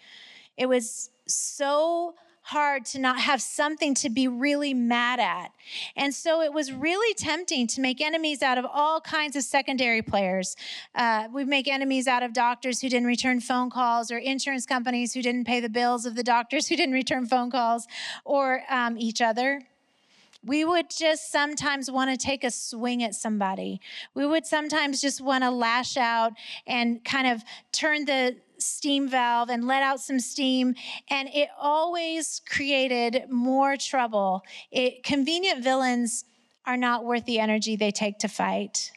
It 0.56 0.66
was 0.66 1.10
so 1.26 2.14
hard 2.48 2.84
to 2.84 2.98
not 2.98 3.18
have 3.18 3.40
something 3.40 3.94
to 3.94 4.10
be 4.10 4.28
really 4.28 4.74
mad 4.74 5.18
at. 5.18 5.50
And 5.96 6.14
so 6.14 6.42
it 6.42 6.52
was 6.52 6.70
really 6.72 7.14
tempting 7.14 7.66
to 7.68 7.80
make 7.80 8.02
enemies 8.02 8.42
out 8.42 8.58
of 8.58 8.66
all 8.70 9.00
kinds 9.00 9.34
of 9.34 9.44
secondary 9.44 10.02
players. 10.02 10.54
Uh, 10.94 11.28
we 11.32 11.46
make 11.46 11.66
enemies 11.66 12.06
out 12.06 12.22
of 12.22 12.34
doctors 12.34 12.82
who 12.82 12.90
didn't 12.90 13.06
return 13.06 13.40
phone 13.40 13.70
calls, 13.70 14.10
or 14.10 14.18
insurance 14.18 14.66
companies 14.66 15.14
who 15.14 15.22
didn't 15.22 15.46
pay 15.46 15.58
the 15.58 15.70
bills 15.70 16.04
of 16.04 16.16
the 16.16 16.22
doctors 16.22 16.68
who 16.68 16.76
didn't 16.76 16.94
return 16.94 17.24
phone 17.24 17.50
calls, 17.50 17.86
or 18.26 18.62
um, 18.68 18.98
each 18.98 19.22
other. 19.22 19.62
We 20.44 20.64
would 20.64 20.90
just 20.90 21.32
sometimes 21.32 21.90
want 21.90 22.10
to 22.10 22.16
take 22.16 22.44
a 22.44 22.50
swing 22.50 23.02
at 23.02 23.14
somebody. 23.14 23.80
We 24.14 24.26
would 24.26 24.46
sometimes 24.46 25.00
just 25.00 25.20
want 25.20 25.42
to 25.44 25.50
lash 25.50 25.96
out 25.96 26.32
and 26.66 27.04
kind 27.04 27.28
of 27.28 27.42
turn 27.72 28.04
the 28.04 28.36
steam 28.58 29.08
valve 29.08 29.50
and 29.50 29.66
let 29.66 29.82
out 29.82 30.00
some 30.00 30.20
steam 30.20 30.74
and 31.08 31.28
it 31.34 31.48
always 31.58 32.40
created 32.48 33.24
more 33.28 33.76
trouble 33.76 34.42
it, 34.70 35.02
convenient 35.02 35.62
villains 35.62 36.24
are 36.64 36.76
not 36.76 37.04
worth 37.04 37.24
the 37.26 37.40
energy 37.40 37.74
they 37.74 37.90
take 37.90 38.18
to 38.18 38.28
fight 38.28 38.92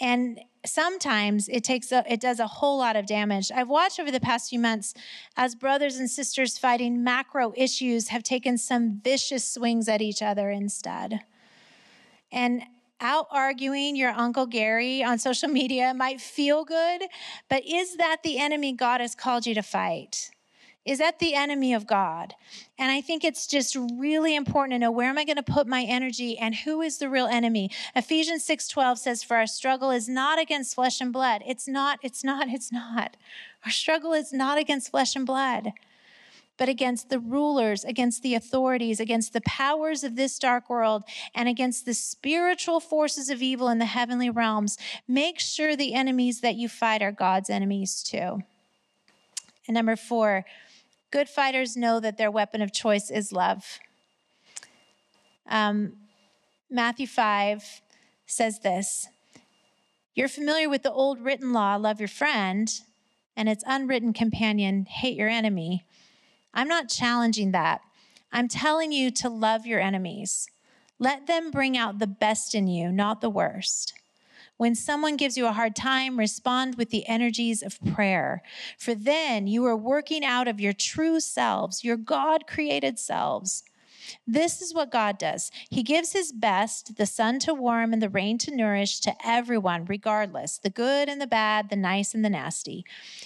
and 0.00 0.40
sometimes 0.64 1.48
it 1.48 1.64
takes 1.64 1.92
a, 1.92 2.04
it 2.10 2.20
does 2.20 2.40
a 2.40 2.46
whole 2.46 2.78
lot 2.78 2.96
of 2.96 3.06
damage. 3.06 3.50
I've 3.54 3.68
watched 3.68 4.00
over 4.00 4.10
the 4.10 4.20
past 4.20 4.50
few 4.50 4.58
months 4.58 4.94
as 5.36 5.54
brothers 5.54 5.96
and 5.96 6.10
sisters 6.10 6.58
fighting 6.58 7.02
macro 7.02 7.52
issues 7.56 8.08
have 8.08 8.22
taken 8.22 8.58
some 8.58 9.00
vicious 9.02 9.46
swings 9.46 9.88
at 9.88 10.02
each 10.02 10.22
other 10.22 10.50
instead. 10.50 11.20
And 12.30 12.62
out 13.00 13.26
arguing 13.30 13.96
your 13.96 14.10
Uncle 14.10 14.46
Gary 14.46 15.02
on 15.02 15.18
social 15.18 15.48
media 15.48 15.94
might 15.94 16.20
feel 16.20 16.64
good, 16.64 17.02
but 17.48 17.64
is 17.66 17.96
that 17.96 18.18
the 18.22 18.38
enemy 18.38 18.72
God 18.72 19.00
has 19.00 19.14
called 19.14 19.46
you 19.46 19.54
to 19.54 19.62
fight? 19.62 20.30
Is 20.88 20.98
that 20.98 21.18
the 21.18 21.34
enemy 21.34 21.74
of 21.74 21.86
God? 21.86 22.34
And 22.78 22.90
I 22.90 23.00
think 23.00 23.24
it's 23.24 23.46
just 23.46 23.76
really 23.76 24.34
important 24.34 24.72
to 24.72 24.78
know 24.78 24.90
where 24.90 25.08
am 25.08 25.18
I 25.18 25.24
going 25.24 25.36
to 25.36 25.42
put 25.42 25.66
my 25.66 25.82
energy 25.82 26.38
and 26.38 26.54
who 26.54 26.80
is 26.80 26.98
the 26.98 27.10
real 27.10 27.26
enemy. 27.26 27.70
Ephesians 27.94 28.46
6:12 28.46 28.98
says 28.98 29.22
for 29.22 29.36
our 29.36 29.46
struggle 29.46 29.90
is 29.90 30.08
not 30.08 30.38
against 30.38 30.74
flesh 30.74 31.00
and 31.00 31.12
blood. 31.12 31.42
It's 31.46 31.68
not, 31.68 31.98
it's 32.02 32.24
not, 32.24 32.48
it's 32.56 32.72
not. 32.72 33.16
Our 33.64 33.70
struggle 33.70 34.12
is 34.12 34.32
not 34.32 34.58
against 34.58 34.90
flesh 34.90 35.14
and 35.14 35.26
blood 35.26 35.72
but 36.58 36.68
against 36.68 37.08
the 37.08 37.20
rulers, 37.20 37.84
against 37.84 38.22
the 38.22 38.34
authorities, 38.34 39.00
against 39.00 39.32
the 39.32 39.40
powers 39.42 40.04
of 40.04 40.16
this 40.16 40.38
dark 40.38 40.68
world, 40.68 41.04
and 41.34 41.48
against 41.48 41.86
the 41.86 41.94
spiritual 41.94 42.80
forces 42.80 43.30
of 43.30 43.40
evil 43.40 43.68
in 43.68 43.78
the 43.78 43.86
heavenly 43.86 44.28
realms. 44.28 44.76
Make 45.06 45.38
sure 45.38 45.76
the 45.76 45.94
enemies 45.94 46.40
that 46.40 46.56
you 46.56 46.68
fight 46.68 47.00
are 47.00 47.12
God's 47.12 47.48
enemies 47.48 48.02
too. 48.02 48.42
And 49.66 49.74
number 49.74 49.96
four, 49.96 50.44
Good 51.10 51.28
fighters 51.28 51.76
know 51.76 52.00
that 52.00 52.18
their 52.18 52.30
weapon 52.30 52.60
of 52.60 52.72
choice 52.72 53.10
is 53.10 53.32
love. 53.32 53.78
Um, 55.48 55.94
Matthew 56.70 57.06
5 57.06 57.80
says 58.26 58.60
this 58.60 59.08
You're 60.14 60.28
familiar 60.28 60.68
with 60.68 60.82
the 60.82 60.92
old 60.92 61.20
written 61.20 61.52
law, 61.54 61.76
love 61.76 61.98
your 61.98 62.08
friend, 62.08 62.70
and 63.34 63.48
its 63.48 63.64
unwritten 63.66 64.12
companion, 64.12 64.84
hate 64.84 65.16
your 65.16 65.28
enemy. 65.28 65.84
I'm 66.52 66.68
not 66.68 66.90
challenging 66.90 67.52
that. 67.52 67.80
I'm 68.30 68.48
telling 68.48 68.92
you 68.92 69.10
to 69.12 69.30
love 69.30 69.64
your 69.64 69.80
enemies. 69.80 70.46
Let 70.98 71.26
them 71.26 71.50
bring 71.50 71.78
out 71.78 72.00
the 72.00 72.06
best 72.06 72.54
in 72.54 72.66
you, 72.66 72.92
not 72.92 73.22
the 73.22 73.30
worst. 73.30 73.94
When 74.58 74.74
someone 74.74 75.16
gives 75.16 75.36
you 75.36 75.46
a 75.46 75.52
hard 75.52 75.76
time, 75.76 76.18
respond 76.18 76.74
with 76.74 76.90
the 76.90 77.06
energies 77.06 77.62
of 77.62 77.78
prayer. 77.94 78.42
For 78.76 78.92
then 78.92 79.46
you 79.46 79.64
are 79.66 79.76
working 79.76 80.24
out 80.24 80.48
of 80.48 80.60
your 80.60 80.72
true 80.72 81.20
selves, 81.20 81.84
your 81.84 81.96
God 81.96 82.46
created 82.48 82.98
selves. 82.98 83.62
This 84.26 84.60
is 84.60 84.74
what 84.74 84.90
God 84.90 85.16
does. 85.16 85.52
He 85.70 85.84
gives 85.84 86.12
his 86.12 86.32
best, 86.32 86.96
the 86.96 87.06
sun 87.06 87.38
to 87.40 87.54
warm 87.54 87.92
and 87.92 88.02
the 88.02 88.08
rain 88.08 88.36
to 88.38 88.54
nourish 88.54 88.98
to 89.00 89.14
everyone, 89.24 89.84
regardless 89.84 90.58
the 90.58 90.70
good 90.70 91.08
and 91.08 91.20
the 91.20 91.26
bad, 91.26 91.70
the 91.70 91.76
nice 91.76 92.12
and 92.12 92.24
the 92.24 92.30
nasty. 92.30 92.84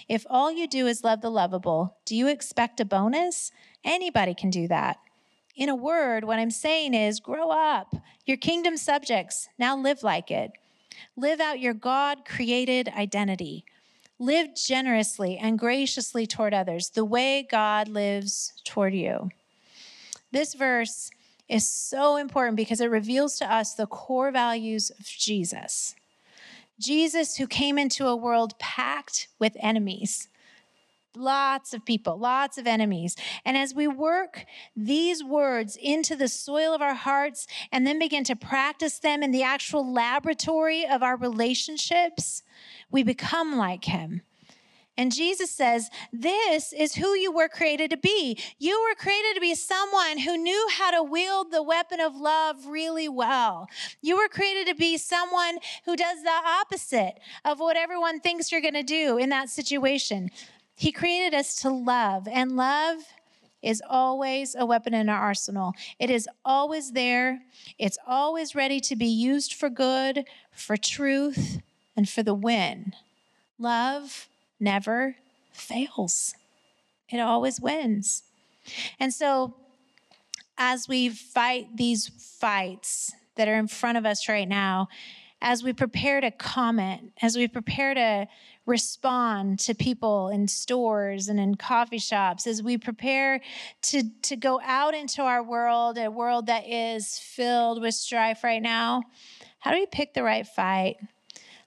If 0.09 0.27
all 0.29 0.53
you 0.53 0.67
do 0.67 0.87
is 0.87 1.03
love 1.03 1.23
the 1.23 1.31
lovable, 1.31 1.97
do 2.05 2.15
you 2.15 2.29
expect 2.29 2.79
a 2.79 2.85
bonus? 2.85 3.53
Anybody 3.85 4.35
can 4.35 4.51
do 4.51 4.69
that. 4.69 4.99
In 5.57 5.71
a 5.71 5.75
word, 5.75 6.25
what 6.25 6.39
I'm 6.39 6.51
saying 6.51 6.93
is 6.93 7.21
grow 7.21 7.51
up. 7.51 7.95
You're 8.27 8.37
kingdom 8.37 8.77
subjects, 8.77 9.49
now 9.59 9.77
live 9.77 10.03
like 10.03 10.31
it. 10.31 10.53
Live 11.17 11.41
out 11.41 11.61
your 11.61 11.75
God 11.75 12.25
created 12.25 12.89
identity. 12.89 13.65
Live 14.19 14.55
generously 14.55 15.37
and 15.37 15.59
graciously 15.59 16.27
toward 16.27 16.55
others, 16.55 16.91
the 16.91 17.05
way 17.05 17.47
God 17.49 17.89
lives 17.89 18.53
toward 18.65 18.95
you. 18.95 19.31
This 20.31 20.55
verse 20.55 21.11
is 21.49 21.69
so 21.69 22.17
important 22.17 22.57
because 22.57 22.81
it 22.81 22.91
reveals 22.91 23.37
to 23.39 23.53
us 23.53 23.75
the 23.75 23.87
core 23.87 24.31
values 24.31 24.91
of 24.91 25.05
Jesus. 25.05 25.95
Jesus, 26.79 27.37
who 27.37 27.47
came 27.47 27.79
into 27.79 28.07
a 28.07 28.17
world 28.17 28.59
packed 28.59 29.29
with 29.39 29.57
enemies, 29.61 30.29
lots 31.17 31.75
of 31.75 31.85
people, 31.85 32.19
lots 32.19 32.59
of 32.59 32.67
enemies. 32.67 33.17
And 33.45 33.57
as 33.57 33.75
we 33.75 33.87
work 33.87 34.45
these 34.77 35.23
words 35.23 35.77
into 35.81 36.17
the 36.17 36.29
soil 36.29 36.75
of 36.75 36.83
our 36.83 36.95
hearts 36.95 37.47
and 37.71 37.87
then 37.87 37.99
begin 37.99 38.25
to 38.25 38.37
practice 38.37 38.99
them 38.99 39.23
in 39.23 39.31
the 39.31 39.43
actual 39.43 39.93
laboratory 39.93 40.87
of 40.87 41.03
our 41.03 41.17
relationships, 41.17 42.43
we 42.91 43.03
become 43.03 43.57
like 43.57 43.85
him. 43.85 44.23
And 44.97 45.11
Jesus 45.11 45.51
says, 45.51 45.89
This 46.13 46.73
is 46.73 46.97
who 46.97 47.15
you 47.15 47.33
were 47.33 47.49
created 47.49 47.91
to 47.91 47.97
be. 47.97 48.39
You 48.59 48.81
were 48.83 48.95
created 48.95 49.35
to 49.35 49.41
be 49.41 49.55
someone 49.55 50.19
who 50.19 50.37
knew 50.37 50.69
how 50.71 50.91
to 50.91 51.03
wield 51.03 51.51
the 51.51 51.63
weapon 51.63 51.99
of 51.99 52.15
love 52.15 52.67
really 52.67 53.09
well. 53.09 53.69
You 54.03 54.19
were 54.19 54.29
created 54.29 54.67
to 54.67 54.75
be 54.75 54.99
someone 54.99 55.59
who 55.87 55.97
does 55.97 56.23
the 56.23 56.31
opposite 56.31 57.15
of 57.45 57.59
what 57.59 57.77
everyone 57.77 58.21
thinks 58.21 58.53
you're 58.53 58.61
going 58.61 58.75
to 58.75 58.83
do 58.83 59.17
in 59.17 59.31
that 59.31 59.49
situation. 59.49 60.31
He 60.75 60.93
created 60.93 61.35
us 61.35 61.57
to 61.57 61.71
love, 61.71 62.27
and 62.27 62.57
love 62.57 62.99
is 63.63 63.83
always 63.89 64.57
a 64.59 64.67
weapon 64.67 64.93
in 64.93 65.09
our 65.09 65.21
arsenal. 65.21 65.73
It 65.99 66.11
is 66.11 66.29
always 66.45 66.93
there, 66.93 67.43
it's 67.79 67.99
always 68.07 68.55
ready 68.55 68.81
to 68.81 68.97
be 68.97 69.07
used 69.07 69.55
for 69.55 69.71
good, 69.71 70.25
for 70.51 70.77
truth, 70.77 71.61
and 71.97 72.09
for 72.09 72.23
the 72.23 72.35
win. 72.35 72.95
Love 73.59 74.29
never 74.59 75.17
fails, 75.53 76.35
it 77.09 77.19
always 77.19 77.61
wins. 77.61 78.25
And 78.99 79.13
so, 79.13 79.55
as 80.59 80.89
we 80.89 81.09
fight 81.09 81.77
these 81.77 82.09
fights 82.09 83.13
that 83.37 83.49
are 83.49 83.55
in 83.55 83.67
front 83.67 83.99
of 83.99 84.07
us 84.07 84.29
right 84.29 84.49
now, 84.49 84.89
as 85.43 85.65
we 85.65 85.73
prepare 85.73 86.21
to 86.21 86.31
comment, 86.31 87.13
as 87.21 87.37
we 87.37 87.49
prepare 87.49 87.95
to 87.95 88.29
respond 88.65 89.59
to 89.59 89.75
people 89.75 90.29
in 90.29 90.47
stores 90.47 91.27
and 91.27 91.41
in 91.41 91.57
coffee 91.57 91.99
shops, 91.99 92.47
as 92.47 92.63
we 92.63 92.79
prepare 92.79 93.41
to, 93.83 94.05
to 94.23 94.37
go 94.37 94.61
out 94.65 94.95
into 94.95 95.21
our 95.21 95.43
world, 95.43 95.99
a 95.99 96.09
world 96.09 96.47
that 96.47 96.67
is 96.69 97.19
filled 97.19 97.83
with 97.83 97.93
strife 97.93 98.45
right 98.45 98.63
now, 98.63 99.03
how 99.59 99.73
do 99.73 99.79
we 99.79 99.87
pick 99.87 100.15
the 100.15 100.23
right 100.23 100.47
fight? 100.47 100.97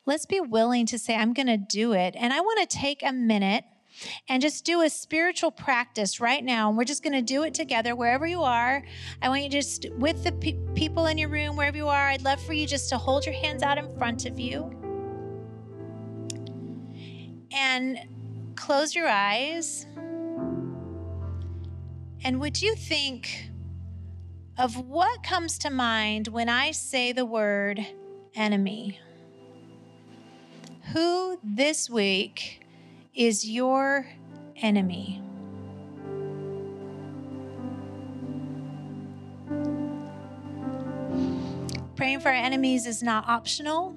Let's 0.06 0.26
be 0.26 0.40
willing 0.40 0.86
to 0.88 0.98
say, 0.98 1.16
I'm 1.16 1.34
going 1.34 1.48
to 1.48 1.58
do 1.58 1.92
it. 1.92 2.16
And 2.18 2.32
I 2.32 2.40
want 2.40 2.68
to 2.68 2.78
take 2.78 3.04
a 3.04 3.12
minute 3.12 3.66
and 4.28 4.42
just 4.42 4.66
do 4.66 4.82
a 4.82 4.90
spiritual 4.90 5.52
practice 5.52 6.20
right 6.20 6.44
now. 6.44 6.70
And 6.70 6.78
we're 6.78 6.84
just 6.84 7.04
going 7.04 7.14
to 7.14 7.22
do 7.22 7.44
it 7.44 7.54
together 7.54 7.96
wherever 7.96 8.26
you 8.26 8.42
are. 8.42 8.84
I 9.22 9.30
want 9.30 9.44
you 9.44 9.50
just, 9.50 9.88
with 9.98 10.24
the 10.24 10.32
pe- 10.32 10.58
people 10.74 11.06
in 11.08 11.18
your 11.18 11.30
room, 11.30 11.56
wherever 11.56 11.78
you 11.78 11.88
are, 11.88 12.10
I'd 12.10 12.24
love 12.24 12.42
for 12.42 12.54
you 12.54 12.68
just 12.68 12.90
to 12.90 12.98
hold 12.98 13.26
your 13.26 13.36
hands 13.36 13.64
out 13.64 13.78
in 13.78 13.96
front 13.98 14.26
of 14.26 14.40
you 14.40 14.72
and 17.52 17.98
close 18.56 18.96
your 18.96 19.08
eyes. 19.08 19.86
And 22.24 22.40
would 22.40 22.62
you 22.62 22.76
think 22.76 23.52
of 24.58 24.78
what 24.78 25.24
comes 25.24 25.58
to 25.60 25.70
mind 25.70 26.28
when 26.30 26.50
I 26.50 26.72
say 26.72 27.12
the 27.12 27.26
word 27.26 27.86
enemy? 28.34 29.00
Who 30.94 31.40
this 31.44 31.90
week 31.90 32.65
is 33.16 33.48
your 33.50 34.06
enemy. 34.58 35.22
Praying 41.96 42.20
for 42.20 42.28
our 42.28 42.36
enemies 42.36 42.86
is 42.86 43.02
not 43.02 43.26
optional. 43.30 43.96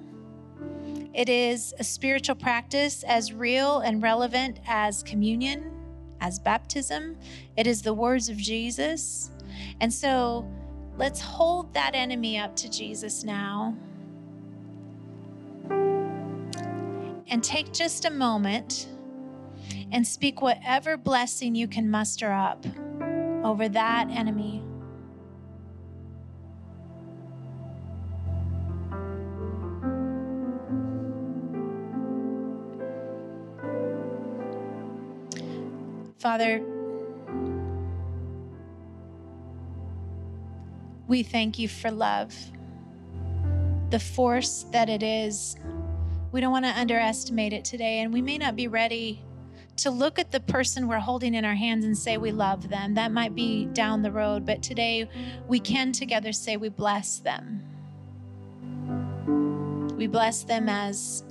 It 1.13 1.27
is 1.27 1.73
a 1.79 1.83
spiritual 1.83 2.35
practice 2.35 3.03
as 3.03 3.33
real 3.33 3.79
and 3.79 4.01
relevant 4.01 4.59
as 4.65 5.03
communion, 5.03 5.69
as 6.21 6.39
baptism. 6.39 7.17
It 7.57 7.67
is 7.67 7.81
the 7.81 7.93
words 7.93 8.29
of 8.29 8.37
Jesus. 8.37 9.31
And 9.81 9.93
so 9.93 10.49
let's 10.97 11.19
hold 11.19 11.73
that 11.73 11.93
enemy 11.93 12.37
up 12.37 12.55
to 12.57 12.69
Jesus 12.69 13.25
now. 13.25 13.75
And 17.27 17.43
take 17.43 17.73
just 17.73 18.05
a 18.05 18.09
moment 18.09 18.87
and 19.91 20.05
speak 20.05 20.41
whatever 20.41 20.97
blessing 20.97 21.55
you 21.55 21.67
can 21.67 21.89
muster 21.89 22.31
up 22.31 22.65
over 23.43 23.69
that 23.69 24.09
enemy. 24.09 24.63
Father, 36.19 36.61
we 41.07 41.23
thank 41.23 41.57
you 41.57 41.69
for 41.69 41.89
love, 41.89 42.35
the 43.89 43.99
force 43.99 44.65
that 44.71 44.89
it 44.89 45.01
is. 45.01 45.55
We 46.33 46.41
don't 46.41 46.51
want 46.51 46.65
to 46.65 46.77
underestimate 46.77 47.53
it 47.53 47.63
today, 47.63 47.99
and 47.99 48.13
we 48.13 48.21
may 48.21 48.37
not 48.37 48.57
be 48.57 48.67
ready 48.67 49.23
to 49.79 49.91
look 49.91 50.19
at 50.19 50.31
the 50.31 50.39
person 50.39 50.87
we're 50.87 50.99
holding 50.99 51.33
in 51.33 51.45
our 51.45 51.55
hands 51.55 51.85
and 51.85 51.97
say 51.97 52.17
we 52.17 52.31
love 52.31 52.69
them. 52.69 52.95
That 52.95 53.11
might 53.11 53.35
be 53.35 53.65
down 53.65 54.01
the 54.01 54.11
road, 54.11 54.45
but 54.45 54.61
today 54.61 55.09
we 55.47 55.59
can 55.59 55.91
together 55.91 56.31
say 56.33 56.57
we 56.57 56.69
bless 56.69 57.19
them. 57.19 57.63
We 59.95 60.07
bless 60.07 60.43
them 60.43 60.69
as 60.69 61.23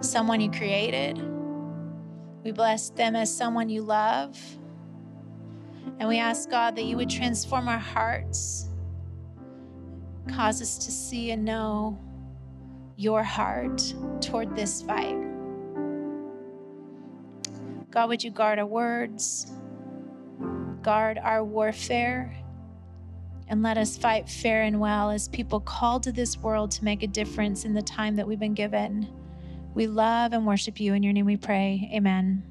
someone 0.00 0.40
you 0.40 0.50
created. 0.50 1.18
We 2.44 2.52
bless 2.52 2.90
them 2.90 3.16
as 3.16 3.34
someone 3.34 3.68
you 3.68 3.82
love. 3.82 4.38
And 5.98 6.08
we 6.08 6.18
ask 6.18 6.50
God 6.50 6.76
that 6.76 6.84
you 6.84 6.96
would 6.96 7.10
transform 7.10 7.68
our 7.68 7.78
hearts, 7.78 8.68
cause 10.28 10.60
us 10.60 10.78
to 10.78 10.90
see 10.90 11.30
and 11.30 11.44
know 11.44 11.98
your 12.96 13.22
heart 13.22 13.94
toward 14.20 14.54
this 14.54 14.82
fight. 14.82 15.25
God, 17.96 18.10
would 18.10 18.22
you 18.22 18.30
guard 18.30 18.58
our 18.58 18.66
words, 18.66 19.50
guard 20.82 21.16
our 21.16 21.42
warfare, 21.42 22.36
and 23.48 23.62
let 23.62 23.78
us 23.78 23.96
fight 23.96 24.28
fair 24.28 24.64
and 24.64 24.78
well 24.78 25.10
as 25.10 25.28
people 25.28 25.60
called 25.60 26.02
to 26.02 26.12
this 26.12 26.36
world 26.36 26.70
to 26.72 26.84
make 26.84 27.02
a 27.02 27.06
difference 27.06 27.64
in 27.64 27.72
the 27.72 27.80
time 27.80 28.14
that 28.16 28.28
we've 28.28 28.38
been 28.38 28.52
given. 28.52 29.08
We 29.72 29.86
love 29.86 30.34
and 30.34 30.46
worship 30.46 30.78
you. 30.78 30.92
In 30.92 31.02
your 31.02 31.14
name 31.14 31.24
we 31.24 31.38
pray. 31.38 31.90
Amen. 31.90 32.42